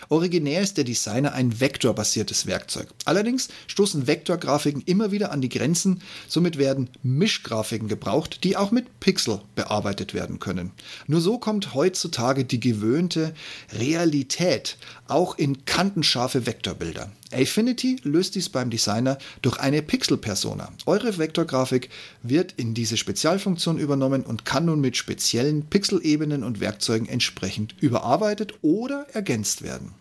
Originär 0.08 0.62
ist 0.62 0.76
der 0.76 0.84
Designer 0.84 1.32
ein 1.32 1.60
vektorbasiertes 1.60 2.46
Werkzeug. 2.46 2.88
Allerdings 3.04 3.48
stoßen 3.66 4.06
Vektorgrafiken 4.06 4.82
immer 4.86 5.10
wieder 5.10 5.32
an 5.32 5.40
die 5.40 5.48
Grenzen, 5.48 6.02
somit 6.28 6.56
werden 6.56 6.88
Mischgrafiken 7.02 7.88
gebraucht, 7.88 8.44
die 8.44 8.56
auch 8.56 8.70
mit 8.70 9.00
Pixel 9.00 9.40
bearbeitet 9.54 10.14
werden 10.14 10.38
können. 10.38 10.72
Nur 11.06 11.20
so 11.20 11.38
kommt 11.38 11.74
heutzutage 11.74 12.44
die 12.44 12.60
gewöhnte 12.60 13.34
Realität 13.72 14.78
auch 15.08 15.36
in 15.36 15.64
kantenscharfe 15.64 16.46
Vektorbilder. 16.46 17.10
Affinity 17.32 17.98
löst 18.02 18.34
dies 18.34 18.48
beim 18.48 18.70
Designer 18.70 19.18
durch 19.42 19.58
eine 19.58 19.82
Pixel-Persona. 19.82 20.72
Eure 20.86 21.18
Vektorgrafik 21.18 21.90
wird 22.22 22.54
in 22.56 22.74
diese 22.74 22.96
Spezialfunktion 22.96 23.78
übernommen 23.78 24.22
und 24.22 24.44
kann 24.44 24.64
nun 24.64 24.80
mit 24.80 24.96
speziellen 24.96 25.66
Pixelebenen 25.66 26.42
und 26.42 26.60
Werkzeugen 26.60 27.08
entsprechend 27.08 27.74
überarbeitet 27.80 28.54
oder 28.62 29.06
ergänzt 29.12 29.62
werden. 29.62 29.92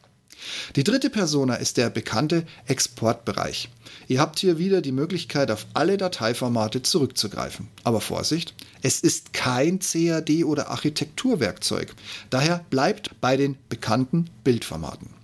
Die 0.75 0.84
dritte 0.84 1.10
Persona 1.10 1.55
ist 1.55 1.77
der 1.77 1.89
bekannte 1.89 2.46
Exportbereich. 2.67 3.69
Ihr 4.07 4.19
habt 4.19 4.39
hier 4.39 4.57
wieder 4.57 4.81
die 4.81 4.91
Möglichkeit, 4.91 5.51
auf 5.51 5.65
alle 5.74 5.98
Dateiformate 5.98 6.81
zurückzugreifen. 6.81 7.67
Aber 7.84 8.01
Vorsicht, 8.01 8.53
es 8.81 9.01
ist 9.01 9.34
kein 9.34 9.79
CAD 9.79 10.43
oder 10.43 10.69
Architekturwerkzeug. 10.69 11.93
Daher 12.29 12.63
bleibt 12.69 13.19
bei 13.19 13.36
den 13.36 13.57
bekannten 13.69 14.29
Bildformaten. 14.43 15.16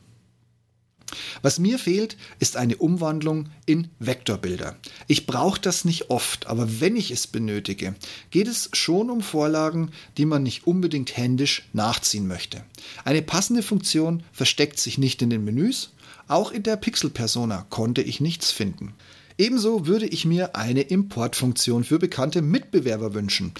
Was 1.41 1.60
mir 1.60 1.79
fehlt, 1.79 2.17
ist 2.39 2.58
eine 2.58 2.77
Umwandlung 2.77 3.50
in 3.65 3.89
Vektorbilder. 4.00 4.77
Ich 5.08 5.25
brauche 5.25 5.60
das 5.60 5.86
nicht 5.86 6.10
oft, 6.10 6.48
aber 6.48 6.79
wenn 6.79 6.96
ich 6.96 7.12
es 7.12 7.27
benötige, 7.27 7.96
geht 8.32 8.48
es 8.48 8.70
schon 8.74 9.10
um 9.10 9.22
Vorlagen, 9.22 9.91
die 10.17 10.25
man 10.25 10.43
nicht 10.43 10.67
unbedingt 10.67 11.15
händisch 11.17 11.67
nachziehen 11.74 12.27
möchte. 12.27 12.63
Eine 13.03 13.22
passende 13.22 13.63
Funktion 13.63 14.24
versteckt 14.32 14.79
sich 14.79 14.98
nicht 14.98 15.22
in 15.22 15.29
den 15.29 15.43
Menüs, 15.43 15.91
auch 16.27 16.51
in 16.51 16.63
der 16.63 16.77
Pixel-Persona 16.77 17.65
konnte 17.70 18.01
ich 18.01 18.22
nichts 18.22 18.51
finden. 18.51 18.93
Ebenso 19.38 19.88
würde 19.88 20.05
ich 20.05 20.25
mir 20.25 20.55
eine 20.55 20.82
Importfunktion 20.82 21.84
für 21.84 21.98
bekannte 21.98 22.41
Mitbewerber 22.41 23.13
wünschen. 23.13 23.53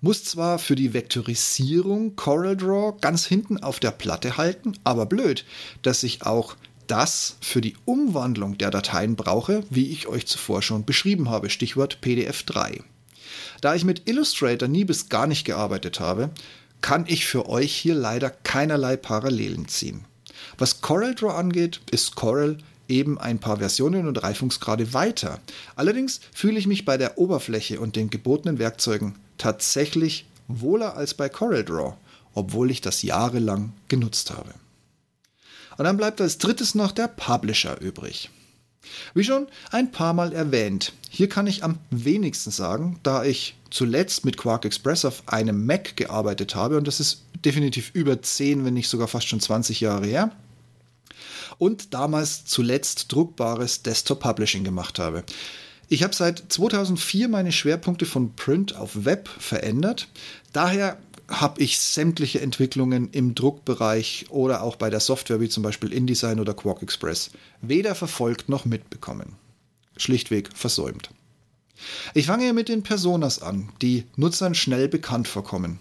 Muss 0.00 0.24
zwar 0.24 0.58
für 0.58 0.74
die 0.74 0.94
Vektorisierung 0.94 2.16
CorelDRAW 2.16 2.98
ganz 3.00 3.26
hinten 3.26 3.58
auf 3.58 3.78
der 3.78 3.90
Platte 3.90 4.36
halten, 4.36 4.72
aber 4.84 5.06
blöd, 5.06 5.44
dass 5.82 6.02
ich 6.02 6.22
auch 6.22 6.56
das 6.88 7.36
für 7.40 7.60
die 7.60 7.76
Umwandlung 7.84 8.58
der 8.58 8.70
Dateien 8.70 9.14
brauche, 9.14 9.62
wie 9.70 9.90
ich 9.90 10.08
euch 10.08 10.26
zuvor 10.26 10.62
schon 10.62 10.84
beschrieben 10.84 11.30
habe, 11.30 11.50
Stichwort 11.50 12.00
PDF 12.00 12.42
3. 12.42 12.82
Da 13.60 13.74
ich 13.74 13.84
mit 13.84 14.08
Illustrator 14.08 14.68
nie 14.68 14.84
bis 14.84 15.08
gar 15.08 15.26
nicht 15.26 15.44
gearbeitet 15.44 16.00
habe, 16.00 16.30
kann 16.80 17.04
ich 17.06 17.26
für 17.26 17.48
euch 17.48 17.72
hier 17.74 17.94
leider 17.94 18.30
keinerlei 18.30 18.96
Parallelen 18.96 19.68
ziehen. 19.68 20.04
Was 20.56 20.80
CorelDRAW 20.80 21.34
angeht, 21.34 21.80
ist 21.90 22.14
Corel 22.14 22.58
eben 22.88 23.18
ein 23.18 23.38
paar 23.38 23.58
Versionen 23.58 24.06
und 24.08 24.22
Reifungsgrade 24.22 24.94
weiter. 24.94 25.40
Allerdings 25.76 26.20
fühle 26.32 26.58
ich 26.58 26.66
mich 26.66 26.84
bei 26.84 26.96
der 26.96 27.18
Oberfläche 27.18 27.80
und 27.80 27.96
den 27.96 28.10
gebotenen 28.10 28.58
Werkzeugen 28.58 29.16
tatsächlich 29.36 30.26
wohler 30.46 30.96
als 30.96 31.14
bei 31.14 31.28
CorelDRAW, 31.28 31.94
obwohl 32.34 32.70
ich 32.70 32.80
das 32.80 33.02
jahrelang 33.02 33.72
genutzt 33.88 34.30
habe. 34.30 34.54
Und 35.78 35.84
dann 35.84 35.96
bleibt 35.96 36.20
als 36.20 36.38
drittes 36.38 36.74
noch 36.74 36.92
der 36.92 37.08
Publisher 37.08 37.80
übrig. 37.80 38.30
Wie 39.14 39.24
schon 39.24 39.46
ein 39.70 39.90
paar 39.92 40.12
Mal 40.12 40.32
erwähnt, 40.32 40.92
hier 41.08 41.28
kann 41.28 41.46
ich 41.46 41.64
am 41.64 41.78
wenigsten 41.90 42.50
sagen, 42.50 42.98
da 43.02 43.24
ich 43.24 43.56
zuletzt 43.70 44.24
mit 44.24 44.36
Quark 44.36 44.64
Express 44.64 45.04
auf 45.04 45.22
einem 45.26 45.66
Mac 45.66 45.96
gearbeitet 45.96 46.54
habe 46.54 46.78
und 46.78 46.86
das 46.86 47.00
ist 47.00 47.22
definitiv 47.44 47.90
über 47.92 48.20
10, 48.20 48.64
wenn 48.64 48.74
nicht 48.74 48.88
sogar 48.88 49.08
fast 49.08 49.28
schon 49.28 49.40
20 49.40 49.80
Jahre 49.80 50.06
her. 50.06 50.32
Und 51.58 51.94
damals 51.94 52.44
zuletzt 52.44 53.12
druckbares 53.12 53.82
Desktop 53.82 54.20
Publishing 54.20 54.64
gemacht 54.64 54.98
habe. 54.98 55.24
Ich 55.88 56.02
habe 56.02 56.14
seit 56.14 56.44
2004 56.48 57.28
meine 57.28 57.52
Schwerpunkte 57.52 58.04
von 58.04 58.34
Print 58.36 58.76
auf 58.76 59.04
Web 59.04 59.28
verändert. 59.38 60.08
Daher 60.52 60.98
habe 61.28 61.62
ich 61.62 61.78
sämtliche 61.78 62.40
Entwicklungen 62.40 63.10
im 63.12 63.34
Druckbereich 63.34 64.26
oder 64.30 64.62
auch 64.62 64.76
bei 64.76 64.90
der 64.90 65.00
Software 65.00 65.40
wie 65.40 65.48
zum 65.48 65.62
Beispiel 65.62 65.92
InDesign 65.92 66.40
oder 66.40 66.54
Quark 66.54 66.82
Express 66.82 67.30
weder 67.60 67.94
verfolgt 67.94 68.48
noch 68.48 68.64
mitbekommen. 68.64 69.36
Schlichtweg 69.96 70.50
versäumt. 70.54 71.10
Ich 72.14 72.26
fange 72.26 72.52
mit 72.52 72.68
den 72.68 72.82
Personas 72.82 73.40
an, 73.40 73.68
die 73.82 74.04
Nutzern 74.16 74.54
schnell 74.54 74.88
bekannt 74.88 75.28
vorkommen. 75.28 75.78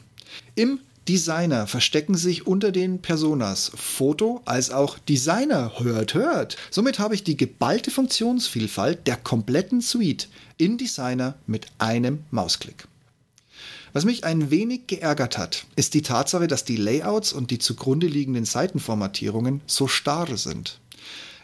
Im 0.56 0.80
Designer 1.08 1.68
verstecken 1.68 2.16
sich 2.16 2.46
unter 2.46 2.72
den 2.72 3.02
Personas 3.02 3.72
Foto 3.74 4.42
als 4.44 4.72
auch 4.72 5.00
Designer 5.00 5.72
hört 5.80 6.14
hört. 6.14 6.58
Somit 6.70 7.00
habe 7.00 7.16
ich 7.16 7.24
die 7.24 7.38
geballte 7.38 7.92
Funktionsvielfalt 7.92 9.08
der 9.08 9.16
kompletten 9.16 9.82
Suite 9.82 10.28
in 10.58 10.78
Designer 10.78 11.36
mit 11.48 11.68
einem 11.78 12.26
Mausklick. 12.32 12.88
Was 13.94 14.06
mich 14.06 14.26
ein 14.26 14.52
wenig 14.52 14.88
geärgert 14.88 15.38
hat, 15.38 15.66
ist 15.76 15.94
die 15.94 16.02
Tatsache, 16.02 16.48
dass 16.48 16.66
die 16.66 16.76
Layouts 16.76 17.34
und 17.34 17.52
die 17.52 17.60
zugrunde 17.60 18.08
liegenden 18.08 18.46
Seitenformatierungen 18.46 19.62
so 19.66 19.88
starr 19.88 20.38
sind. 20.38 20.80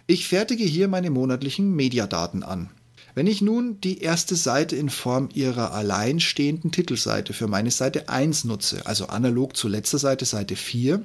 Ich 0.05 0.27
fertige 0.27 0.65
hier 0.65 0.87
meine 0.87 1.09
monatlichen 1.09 1.73
Mediadaten 1.73 2.43
an. 2.43 2.69
Wenn 3.15 3.27
ich 3.27 3.41
nun 3.41 3.79
die 3.79 3.99
erste 3.99 4.35
Seite 4.35 4.75
in 4.75 4.89
Form 4.89 5.29
ihrer 5.33 5.71
alleinstehenden 5.73 6.71
Titelseite 6.71 7.33
für 7.33 7.47
meine 7.47 7.71
Seite 7.71 8.09
1 8.09 8.43
nutze, 8.43 8.85
also 8.85 9.07
analog 9.07 9.55
zu 9.55 9.67
letzter 9.67 9.99
Seite 9.99 10.25
Seite 10.25 10.55
4, 10.55 11.01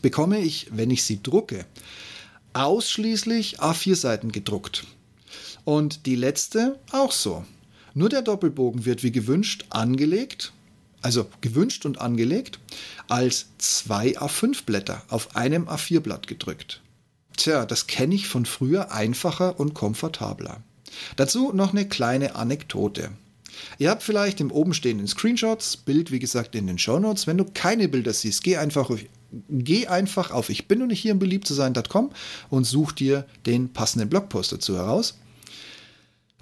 bekomme 0.00 0.40
ich, 0.40 0.68
wenn 0.72 0.90
ich 0.90 1.04
sie 1.04 1.22
drucke, 1.22 1.66
ausschließlich 2.54 3.60
A4-Seiten 3.60 4.32
gedruckt. 4.32 4.86
Und 5.64 6.06
die 6.06 6.16
letzte 6.16 6.78
auch 6.90 7.12
so. 7.12 7.44
Nur 7.94 8.08
der 8.08 8.22
Doppelbogen 8.22 8.84
wird 8.84 9.02
wie 9.02 9.12
gewünscht 9.12 9.66
angelegt 9.70 10.52
also 11.02 11.26
gewünscht 11.40 11.84
und 11.84 12.00
angelegt, 12.00 12.58
als 13.08 13.46
zwei 13.58 14.16
A5-Blätter 14.16 15.02
auf 15.08 15.36
einem 15.36 15.68
A4-Blatt 15.68 16.26
gedrückt. 16.26 16.80
Tja, 17.36 17.66
das 17.66 17.86
kenne 17.86 18.14
ich 18.14 18.28
von 18.28 18.46
früher 18.46 18.92
einfacher 18.92 19.58
und 19.58 19.74
komfortabler. 19.74 20.62
Dazu 21.16 21.52
noch 21.52 21.72
eine 21.72 21.88
kleine 21.88 22.34
Anekdote. 22.36 23.10
Ihr 23.78 23.90
habt 23.90 24.02
vielleicht 24.02 24.40
im 24.40 24.50
oben 24.50 24.74
stehenden 24.74 25.06
Screenshots, 25.06 25.76
Bild 25.76 26.10
wie 26.10 26.18
gesagt 26.18 26.54
in 26.54 26.66
den 26.66 26.78
Show 26.78 26.98
Notes. 26.98 27.26
Wenn 27.26 27.38
du 27.38 27.44
keine 27.44 27.88
Bilder 27.88 28.12
siehst, 28.12 28.42
geh 28.44 28.56
einfach 28.56 28.90
auf, 28.90 29.00
geh 29.48 29.86
einfach 29.86 30.30
auf 30.30 30.50
ich 30.50 30.68
bin 30.68 30.82
und 30.82 30.88
nicht 30.88 31.00
hier 31.00 31.12
im 31.12 31.18
beliebt 31.18 31.46
zu 31.46 31.54
sein.com 31.54 32.10
und 32.50 32.64
such 32.64 32.92
dir 32.92 33.26
den 33.46 33.72
passenden 33.72 34.08
Blogpost 34.08 34.52
dazu 34.52 34.76
heraus. 34.76 35.18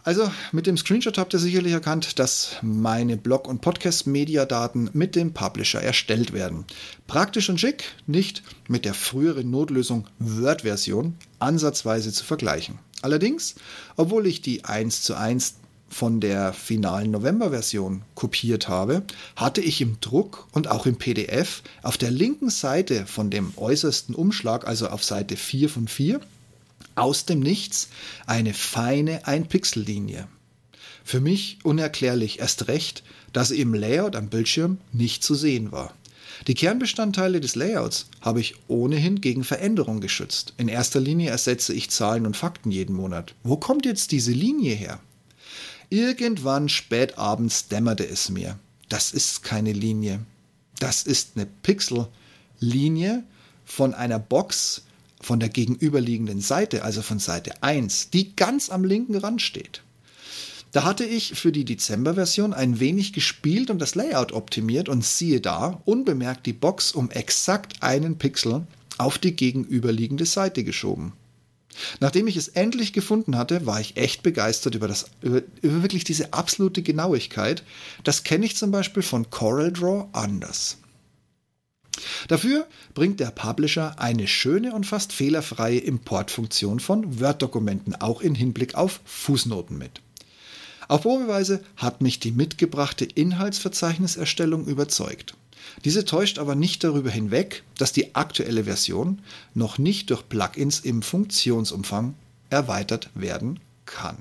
Also 0.02 0.30
mit 0.52 0.66
dem 0.66 0.78
Screenshot 0.78 1.18
habt 1.18 1.34
ihr 1.34 1.38
sicherlich 1.38 1.72
erkannt, 1.72 2.18
dass 2.18 2.56
meine 2.62 3.16
Blog- 3.18 3.46
und 3.46 3.60
Podcast-Mediadaten 3.60 4.90
mit 4.94 5.14
dem 5.14 5.32
Publisher 5.34 5.82
erstellt 5.82 6.32
werden. 6.32 6.64
Praktisch 7.06 7.50
und 7.50 7.60
schick, 7.60 7.84
nicht 8.06 8.42
mit 8.66 8.84
der 8.84 8.94
früheren 8.94 9.50
Notlösung 9.50 10.06
Word-Version 10.18 11.16
ansatzweise 11.38 12.12
zu 12.12 12.24
vergleichen. 12.24 12.78
Allerdings, 13.02 13.56
obwohl 13.96 14.26
ich 14.26 14.40
die 14.40 14.64
1 14.64 15.02
zu 15.02 15.14
1 15.14 15.56
von 15.90 16.20
der 16.20 16.52
finalen 16.52 17.10
November-Version 17.10 18.02
kopiert 18.14 18.68
habe, 18.68 19.02
hatte 19.36 19.60
ich 19.60 19.80
im 19.80 19.98
Druck 20.00 20.46
und 20.52 20.68
auch 20.68 20.86
im 20.86 20.96
PDF 20.96 21.62
auf 21.82 21.98
der 21.98 22.10
linken 22.10 22.48
Seite 22.48 23.06
von 23.06 23.28
dem 23.28 23.52
äußersten 23.56 24.14
Umschlag, 24.14 24.66
also 24.66 24.88
auf 24.88 25.04
Seite 25.04 25.36
4 25.36 25.68
von 25.68 25.88
4, 25.88 26.20
aus 26.94 27.24
dem 27.24 27.40
Nichts 27.40 27.88
eine 28.26 28.54
feine 28.54 29.26
Ein-Pixel-Linie. 29.26 30.28
Für 31.04 31.20
mich 31.20 31.58
unerklärlich 31.62 32.38
erst 32.38 32.68
recht, 32.68 33.02
dass 33.32 33.48
sie 33.48 33.60
im 33.60 33.74
Layout 33.74 34.16
am 34.16 34.28
Bildschirm 34.28 34.78
nicht 34.92 35.24
zu 35.24 35.34
sehen 35.34 35.72
war. 35.72 35.94
Die 36.46 36.54
Kernbestandteile 36.54 37.40
des 37.40 37.54
Layouts 37.54 38.06
habe 38.20 38.40
ich 38.40 38.54
ohnehin 38.68 39.20
gegen 39.20 39.44
Veränderung 39.44 40.00
geschützt. 40.00 40.54
In 40.56 40.68
erster 40.68 41.00
Linie 41.00 41.30
ersetze 41.30 41.74
ich 41.74 41.90
Zahlen 41.90 42.26
und 42.26 42.36
Fakten 42.36 42.70
jeden 42.70 42.94
Monat. 42.94 43.34
Wo 43.42 43.56
kommt 43.56 43.84
jetzt 43.84 44.12
diese 44.12 44.32
Linie 44.32 44.74
her? 44.74 45.00
Irgendwann 45.90 46.68
spät 46.68 47.18
abends 47.18 47.68
dämmerte 47.68 48.08
es 48.08 48.30
mir. 48.30 48.58
Das 48.88 49.12
ist 49.12 49.42
keine 49.42 49.72
Linie. 49.72 50.20
Das 50.78 51.02
ist 51.02 51.32
eine 51.34 51.46
Pixel-Linie 51.46 53.24
von 53.64 53.92
einer 53.92 54.18
Box, 54.18 54.82
von 55.20 55.40
der 55.40 55.48
gegenüberliegenden 55.48 56.40
Seite, 56.40 56.84
also 56.84 57.02
von 57.02 57.18
Seite 57.18 57.62
1, 57.62 58.10
die 58.10 58.34
ganz 58.34 58.70
am 58.70 58.84
linken 58.84 59.16
Rand 59.16 59.42
steht. 59.42 59.82
Da 60.72 60.84
hatte 60.84 61.04
ich 61.04 61.34
für 61.34 61.50
die 61.50 61.64
Dezember-Version 61.64 62.54
ein 62.54 62.78
wenig 62.78 63.12
gespielt 63.12 63.70
und 63.70 63.80
das 63.80 63.96
Layout 63.96 64.32
optimiert 64.32 64.88
und 64.88 65.04
siehe 65.04 65.40
da, 65.40 65.82
unbemerkt 65.84 66.46
die 66.46 66.52
Box 66.52 66.92
um 66.92 67.10
exakt 67.10 67.82
einen 67.82 68.18
Pixel 68.18 68.66
auf 68.96 69.18
die 69.18 69.34
gegenüberliegende 69.34 70.26
Seite 70.26 70.62
geschoben. 70.62 71.12
Nachdem 71.98 72.26
ich 72.26 72.36
es 72.36 72.48
endlich 72.48 72.92
gefunden 72.92 73.36
hatte, 73.36 73.66
war 73.66 73.80
ich 73.80 73.96
echt 73.96 74.22
begeistert 74.22 74.74
über, 74.74 74.86
das, 74.88 75.06
über, 75.22 75.42
über 75.62 75.82
wirklich 75.82 76.04
diese 76.04 76.32
absolute 76.32 76.82
Genauigkeit. 76.82 77.62
Das 78.04 78.22
kenne 78.22 78.46
ich 78.46 78.56
zum 78.56 78.70
Beispiel 78.70 79.02
von 79.02 79.30
CorelDRAW 79.30 80.08
anders. 80.12 80.78
Dafür 82.28 82.66
bringt 82.94 83.20
der 83.20 83.30
Publisher 83.30 83.98
eine 83.98 84.26
schöne 84.26 84.74
und 84.74 84.86
fast 84.86 85.12
fehlerfreie 85.12 85.78
Importfunktion 85.78 86.80
von 86.80 87.20
Word-Dokumenten 87.20 87.94
auch 87.94 88.20
in 88.20 88.34
Hinblick 88.34 88.74
auf 88.74 89.00
Fußnoten 89.04 89.76
mit. 89.76 90.00
Auf 90.88 91.02
Probeweise 91.02 91.62
hat 91.76 92.00
mich 92.00 92.18
die 92.18 92.32
mitgebrachte 92.32 93.04
Inhaltsverzeichniserstellung 93.04 94.66
überzeugt. 94.66 95.34
Diese 95.84 96.04
täuscht 96.04 96.38
aber 96.38 96.54
nicht 96.54 96.82
darüber 96.82 97.10
hinweg, 97.10 97.62
dass 97.78 97.92
die 97.92 98.14
aktuelle 98.14 98.64
Version 98.64 99.20
noch 99.54 99.78
nicht 99.78 100.10
durch 100.10 100.28
Plugins 100.28 100.80
im 100.80 101.02
Funktionsumfang 101.02 102.14
erweitert 102.50 103.10
werden 103.14 103.60
kann. 103.86 104.18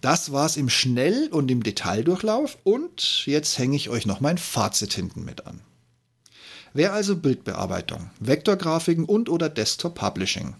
Das 0.00 0.32
war's 0.32 0.58
im 0.58 0.68
Schnell- 0.68 1.28
und 1.32 1.50
im 1.50 1.62
Detaildurchlauf 1.62 2.58
und 2.62 3.24
jetzt 3.24 3.56
hänge 3.56 3.76
ich 3.76 3.88
euch 3.88 4.04
noch 4.04 4.20
mein 4.20 4.36
Fazit 4.36 4.92
hinten 4.92 5.24
mit 5.24 5.46
an. 5.46 5.60
Wer 6.76 6.92
also 6.92 7.16
Bildbearbeitung, 7.16 8.10
Vektorgrafiken 8.18 9.04
und 9.04 9.28
oder 9.28 9.48
Desktop 9.48 9.94
Publishing 9.94 10.54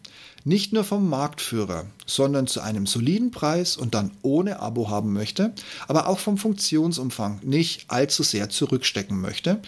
nicht 0.44 0.72
nur 0.72 0.85
vom 0.85 1.09
Marktführer, 1.09 1.87
sondern 2.07 2.46
zu 2.46 2.61
einem 2.61 2.87
soliden 2.87 3.31
Preis 3.31 3.77
und 3.77 3.94
dann 3.94 4.11
ohne 4.22 4.61
Abo 4.61 4.90
haben 4.90 5.12
möchte, 5.12 5.55
aber 5.88 6.07
auch 6.07 6.18
vom 6.18 6.37
Funktionsumfang 6.37 7.40
nicht 7.42 7.87
allzu 7.88 8.22
sehr 8.22 8.50
zurückstecken 8.50 9.20
möchte, 9.20 9.61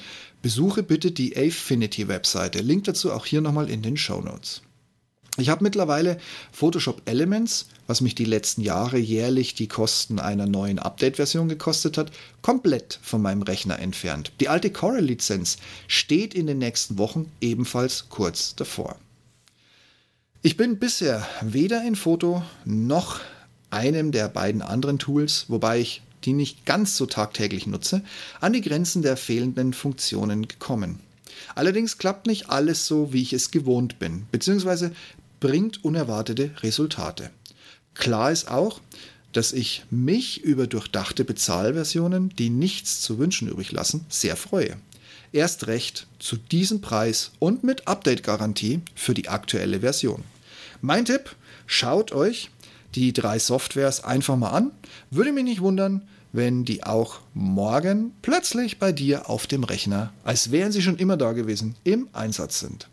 besuche 0.42 0.82
bitte 0.82 1.10
die 1.10 1.36
Affinity 1.36 2.08
Webseite. 2.08 2.60
Link 2.60 2.84
dazu 2.84 3.10
auch 3.10 3.26
hier 3.26 3.40
nochmal 3.40 3.70
in 3.70 3.82
den 3.82 3.96
Show 3.96 4.20
Notes. 4.20 4.62
Ich 5.38 5.48
habe 5.48 5.64
mittlerweile 5.64 6.18
Photoshop 6.52 7.02
Elements, 7.06 7.68
was 7.86 8.00
mich 8.00 8.14
die 8.14 8.24
letzten 8.24 8.62
Jahre 8.62 8.98
jährlich 8.98 9.54
die 9.54 9.68
Kosten 9.68 10.18
einer 10.18 10.46
neuen 10.46 10.78
Update-Version 10.78 11.48
gekostet 11.48 11.98
hat, 11.98 12.10
komplett 12.42 12.98
von 13.02 13.22
meinem 13.22 13.42
Rechner 13.42 13.78
entfernt. 13.78 14.32
Die 14.40 14.48
alte 14.48 14.70
Corel-Lizenz 14.70 15.58
steht 15.88 16.34
in 16.34 16.46
den 16.46 16.58
nächsten 16.58 16.98
Wochen 16.98 17.30
ebenfalls 17.40 18.06
kurz 18.08 18.54
davor. 18.54 18.96
Ich 20.42 20.56
bin 20.56 20.78
bisher 20.78 21.26
weder 21.40 21.84
in 21.84 21.96
Foto 21.96 22.42
noch 22.64 23.20
einem 23.70 24.12
der 24.12 24.28
beiden 24.28 24.62
anderen 24.62 24.98
Tools, 24.98 25.46
wobei 25.48 25.80
ich 25.80 26.02
die 26.24 26.32
nicht 26.32 26.66
ganz 26.66 26.96
so 26.96 27.06
tagtäglich 27.06 27.66
nutze, 27.66 28.02
an 28.40 28.52
die 28.52 28.60
Grenzen 28.60 29.02
der 29.02 29.16
fehlenden 29.16 29.72
Funktionen 29.72 30.48
gekommen. 30.48 31.00
Allerdings 31.54 31.98
klappt 31.98 32.26
nicht 32.26 32.50
alles 32.50 32.86
so, 32.86 33.12
wie 33.12 33.22
ich 33.22 33.32
es 33.32 33.50
gewohnt 33.50 33.98
bin, 33.98 34.26
beziehungsweise 34.32 34.92
bringt 35.40 35.84
unerwartete 35.84 36.50
Resultate. 36.62 37.30
Klar 37.98 38.30
ist 38.30 38.50
auch, 38.50 38.80
dass 39.32 39.52
ich 39.52 39.84
mich 39.90 40.42
über 40.42 40.66
durchdachte 40.66 41.24
Bezahlversionen, 41.24 42.30
die 42.30 42.50
nichts 42.50 43.00
zu 43.00 43.18
wünschen 43.18 43.48
übrig 43.48 43.72
lassen, 43.72 44.06
sehr 44.08 44.36
freue. 44.36 44.76
Erst 45.32 45.66
recht 45.66 46.06
zu 46.18 46.36
diesem 46.36 46.80
Preis 46.80 47.32
und 47.38 47.64
mit 47.64 47.88
Update-Garantie 47.88 48.80
für 48.94 49.12
die 49.12 49.28
aktuelle 49.28 49.80
Version. 49.80 50.24
Mein 50.80 51.04
Tipp, 51.04 51.34
schaut 51.66 52.12
euch 52.12 52.50
die 52.94 53.12
drei 53.12 53.38
Softwares 53.38 54.02
einfach 54.04 54.36
mal 54.36 54.50
an. 54.50 54.70
Würde 55.10 55.32
mich 55.32 55.44
nicht 55.44 55.60
wundern, 55.60 56.02
wenn 56.32 56.64
die 56.64 56.84
auch 56.84 57.20
morgen 57.34 58.12
plötzlich 58.22 58.78
bei 58.78 58.92
dir 58.92 59.28
auf 59.28 59.46
dem 59.46 59.64
Rechner, 59.64 60.12
als 60.24 60.50
wären 60.50 60.72
sie 60.72 60.82
schon 60.82 60.96
immer 60.96 61.16
da 61.16 61.32
gewesen, 61.32 61.76
im 61.84 62.08
Einsatz 62.12 62.60
sind. 62.60 62.88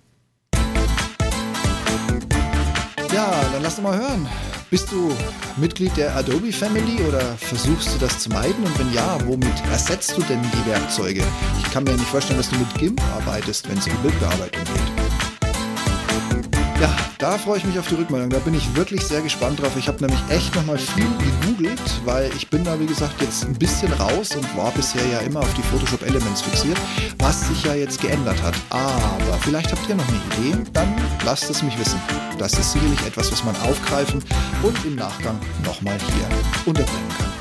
Ja, 3.13 3.49
dann 3.53 3.61
lass 3.61 3.75
doch 3.75 3.83
mal 3.83 3.97
hören. 3.97 4.27
Bist 4.73 4.91
du 4.91 5.15
Mitglied 5.57 5.95
der 5.97 6.15
Adobe 6.15 6.51
Family 6.51 6.99
oder 7.07 7.21
versuchst 7.37 7.93
du 7.93 7.99
das 7.99 8.17
zu 8.17 8.29
meiden? 8.29 8.63
Und 8.63 8.79
wenn 8.79 8.91
ja, 8.91 9.19
womit 9.27 9.53
ersetzt 9.71 10.17
du 10.17 10.23
denn 10.23 10.41
die 10.41 10.67
Werkzeuge? 10.67 11.21
Ich 11.59 11.71
kann 11.71 11.83
mir 11.83 11.91
nicht 11.91 12.07
vorstellen, 12.07 12.39
dass 12.39 12.49
du 12.49 12.55
mit 12.57 12.73
GIMP 12.79 12.99
arbeitest, 13.15 13.69
wenn 13.69 13.77
es 13.77 13.85
um 13.85 13.95
Bildbearbeitung 13.97 14.63
geht. 14.63 15.02
Da 17.23 17.37
freue 17.37 17.57
ich 17.57 17.63
mich 17.63 17.79
auf 17.79 17.87
die 17.87 17.95
Rückmeldung. 17.95 18.29
Da 18.29 18.39
bin 18.39 18.53
ich 18.53 18.75
wirklich 18.75 18.99
sehr 18.99 19.21
gespannt 19.21 19.61
drauf. 19.61 19.71
Ich 19.77 19.87
habe 19.87 19.97
nämlich 20.01 20.19
echt 20.27 20.53
nochmal 20.57 20.77
viel 20.77 21.07
gegoogelt, 21.19 21.79
weil 22.03 22.29
ich 22.35 22.49
bin 22.49 22.65
da, 22.65 22.77
wie 22.81 22.85
gesagt, 22.85 23.21
jetzt 23.21 23.45
ein 23.45 23.53
bisschen 23.53 23.93
raus 23.93 24.35
und 24.35 24.57
war 24.57 24.71
bisher 24.71 25.05
ja 25.07 25.19
immer 25.19 25.39
auf 25.39 25.53
die 25.53 25.61
Photoshop 25.61 26.01
Elements 26.01 26.41
fixiert, 26.41 26.77
was 27.19 27.47
sich 27.47 27.63
ja 27.63 27.75
jetzt 27.75 28.01
geändert 28.01 28.43
hat. 28.43 28.55
Aber 28.71 29.37
vielleicht 29.39 29.71
habt 29.71 29.87
ihr 29.87 29.95
noch 29.95 30.07
eine 30.09 30.17
Idee, 30.17 30.63
dann 30.73 30.93
lasst 31.23 31.49
es 31.49 31.63
mich 31.63 31.79
wissen. 31.79 32.01
Das 32.39 32.59
ist 32.59 32.73
sicherlich 32.73 33.01
etwas, 33.05 33.31
was 33.31 33.41
man 33.45 33.55
aufgreifen 33.61 34.21
und 34.61 34.83
im 34.83 34.95
Nachgang 34.95 35.39
nochmal 35.63 35.97
hier 35.97 36.27
unterbringen 36.65 37.07
kann. 37.17 37.32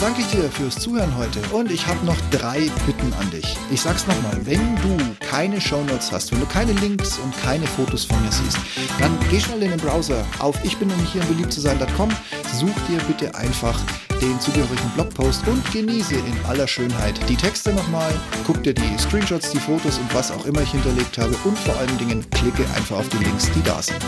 Danke 0.00 0.22
ich 0.22 0.28
dir 0.28 0.50
fürs 0.50 0.76
Zuhören 0.76 1.14
heute 1.16 1.40
und 1.52 1.70
ich 1.70 1.86
habe 1.86 2.04
noch 2.06 2.16
drei 2.30 2.70
Bitten 2.86 3.12
an 3.20 3.30
dich. 3.30 3.56
Ich 3.70 3.82
sag's 3.82 4.06
nochmal, 4.06 4.38
wenn 4.44 4.76
du 4.76 4.96
keine 5.20 5.60
Shownotes 5.60 6.10
hast, 6.10 6.32
wenn 6.32 6.40
du 6.40 6.46
keine 6.46 6.72
Links 6.72 7.18
und 7.18 7.36
keine 7.42 7.66
Fotos 7.66 8.04
von 8.04 8.20
mir 8.22 8.32
siehst, 8.32 8.58
dann 8.98 9.16
geh 9.30 9.38
schnell 9.38 9.62
in 9.62 9.70
den 9.70 9.80
Browser 9.80 10.24
auf 10.38 10.56
ich 10.64 10.76
bin 10.78 10.88
nicht 10.88 11.12
hier 11.12 11.22
beliebt 11.24 11.52
zu 11.52 11.60
sein.com, 11.60 12.08
such 12.54 12.74
dir 12.88 12.98
bitte 13.06 13.34
einfach 13.34 13.78
den 14.22 14.40
zugehörigen 14.40 14.90
Blogpost 14.94 15.46
und 15.46 15.70
genieße 15.72 16.14
in 16.14 16.44
aller 16.48 16.66
Schönheit 16.66 17.18
die 17.28 17.36
Texte 17.36 17.72
nochmal, 17.72 18.12
guck 18.46 18.62
dir 18.62 18.74
die 18.74 18.98
Screenshots, 18.98 19.50
die 19.50 19.60
Fotos 19.60 19.98
und 19.98 20.14
was 20.14 20.30
auch 20.30 20.46
immer 20.46 20.62
ich 20.62 20.70
hinterlegt 20.70 21.18
habe 21.18 21.34
und 21.44 21.58
vor 21.58 21.76
allen 21.76 21.98
Dingen 21.98 22.24
klicke 22.30 22.64
einfach 22.74 22.98
auf 22.98 23.08
die 23.10 23.24
Links, 23.24 23.50
die 23.54 23.62
da 23.62 23.82
sind. 23.82 24.04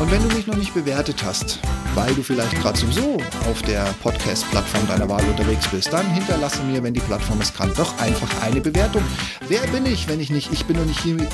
Und 0.00 0.10
wenn 0.10 0.26
du 0.26 0.34
mich 0.34 0.46
noch 0.46 0.56
nicht 0.56 0.72
bewertet 0.72 1.22
hast, 1.22 1.58
weil 1.94 2.14
du 2.14 2.22
vielleicht 2.22 2.58
gerade 2.62 2.78
sowieso 2.78 3.18
auf 3.50 3.60
der 3.62 3.84
Podcast-Plattform 4.02 4.88
deiner 4.88 5.06
Wahl 5.10 5.22
unterwegs 5.24 5.68
bist, 5.68 5.92
dann 5.92 6.10
hinterlasse 6.14 6.62
mir, 6.62 6.82
wenn 6.82 6.94
die 6.94 7.00
Plattform 7.00 7.38
es 7.42 7.52
kann, 7.52 7.70
doch 7.74 7.98
einfach 7.98 8.42
eine 8.42 8.62
Bewertung. 8.62 9.02
Wer 9.48 9.60
bin 9.66 9.84
ich, 9.84 10.08
wenn 10.08 10.18
ich 10.18 10.30
nicht, 10.30 10.50
ich 10.52 10.64
bin 10.64 10.78
noch 10.78 10.86
nicht 10.86 11.00
hier. 11.00 11.18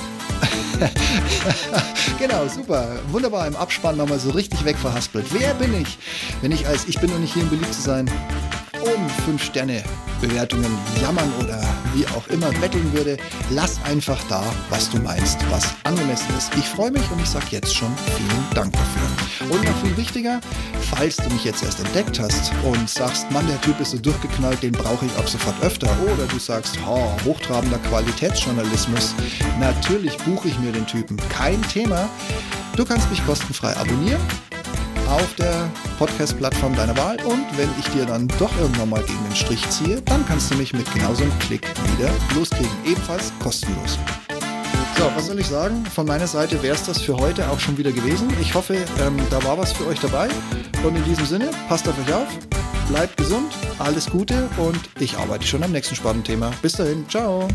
genau, 2.18 2.48
super. 2.48 2.96
Wunderbar 3.12 3.46
im 3.46 3.54
Abspann 3.54 3.96
nochmal 3.96 4.18
so 4.18 4.30
richtig 4.30 4.64
wegverhaspelt. 4.64 5.26
Wer 5.30 5.54
bin 5.54 5.80
ich, 5.80 5.96
wenn 6.42 6.50
ich 6.50 6.66
als 6.66 6.88
ich 6.88 7.00
bin 7.00 7.10
noch 7.10 7.20
nicht 7.20 7.34
hier, 7.34 7.44
um 7.44 7.50
beliebt 7.50 7.72
zu 7.72 7.82
sein, 7.82 8.10
um 8.94 9.08
5 9.24 9.42
Sterne 9.42 9.82
Bewertungen 10.20 10.78
jammern 11.00 11.30
oder 11.42 11.60
wie 11.94 12.06
auch 12.08 12.26
immer 12.28 12.50
betteln 12.60 12.92
würde, 12.92 13.16
lass 13.50 13.82
einfach 13.84 14.22
da, 14.28 14.42
was 14.70 14.90
du 14.90 14.98
meinst, 14.98 15.38
was 15.50 15.74
angemessen 15.84 16.28
ist. 16.36 16.54
Ich 16.56 16.64
freue 16.64 16.90
mich 16.90 17.02
und 17.10 17.20
ich 17.20 17.28
sage 17.28 17.46
jetzt 17.50 17.74
schon 17.74 17.92
vielen 18.16 18.54
Dank 18.54 18.72
dafür. 18.72 19.50
Und 19.50 19.64
noch 19.64 19.76
viel 19.82 19.96
wichtiger, 19.96 20.40
falls 20.90 21.16
du 21.16 21.28
mich 21.30 21.44
jetzt 21.44 21.62
erst 21.64 21.80
entdeckt 21.80 22.18
hast 22.18 22.52
und 22.64 22.88
sagst, 22.88 23.30
Mann, 23.30 23.46
der 23.46 23.60
Typ 23.60 23.78
ist 23.80 23.90
so 23.90 23.98
durchgeknallt, 23.98 24.62
den 24.62 24.72
brauche 24.72 25.06
ich 25.06 25.16
ab 25.16 25.28
sofort 25.28 25.60
öfter. 25.62 25.88
Oder 26.04 26.26
du 26.26 26.38
sagst, 26.38 26.78
oh, 26.86 27.10
hochtrabender 27.24 27.78
Qualitätsjournalismus, 27.90 29.14
natürlich 29.60 30.16
buche 30.18 30.48
ich 30.48 30.58
mir 30.60 30.72
den 30.72 30.86
Typen. 30.86 31.16
Kein 31.28 31.60
Thema. 31.62 32.08
Du 32.76 32.84
kannst 32.84 33.10
mich 33.10 33.24
kostenfrei 33.24 33.74
abonnieren 33.76 34.20
auf 35.08 35.34
der 35.34 35.70
Podcast-Plattform 35.98 36.74
deiner 36.74 36.96
Wahl. 36.96 37.16
Und 37.24 37.44
wenn 37.56 37.68
ich 37.78 37.88
dir 37.88 38.06
dann 38.06 38.28
doch 38.38 38.50
irgendwann 38.58 38.90
mal 38.90 39.02
gegen 39.02 39.22
den 39.24 39.36
Strich 39.36 39.68
ziehe, 39.70 40.02
dann 40.02 40.24
kannst 40.26 40.50
du 40.50 40.56
mich 40.56 40.72
mit 40.72 40.92
genauso 40.92 41.22
einem 41.22 41.38
Klick 41.40 41.66
wieder 41.96 42.10
loskriegen. 42.34 42.70
Ebenfalls 42.84 43.32
kostenlos. 43.40 43.98
So, 44.98 45.04
was 45.14 45.26
soll 45.26 45.38
ich 45.38 45.46
sagen? 45.46 45.84
Von 45.86 46.06
meiner 46.06 46.26
Seite 46.26 46.62
wäre 46.62 46.74
es 46.74 46.84
das 46.84 47.02
für 47.02 47.16
heute 47.16 47.50
auch 47.50 47.60
schon 47.60 47.76
wieder 47.76 47.92
gewesen. 47.92 48.28
Ich 48.40 48.54
hoffe, 48.54 48.74
ähm, 48.74 49.16
da 49.30 49.42
war 49.44 49.58
was 49.58 49.72
für 49.72 49.86
euch 49.86 50.00
dabei. 50.00 50.28
Und 50.82 50.96
in 50.96 51.04
diesem 51.04 51.26
Sinne, 51.26 51.50
passt 51.68 51.86
auf 51.88 51.94
euch 51.98 52.14
auf, 52.14 52.28
bleibt 52.88 53.16
gesund, 53.16 53.52
alles 53.78 54.08
Gute 54.08 54.48
und 54.56 54.80
ich 54.98 55.16
arbeite 55.18 55.46
schon 55.46 55.62
am 55.62 55.72
nächsten 55.72 55.96
spannenden 55.96 56.24
Thema. 56.24 56.50
Bis 56.62 56.74
dahin, 56.74 57.06
ciao. 57.08 57.46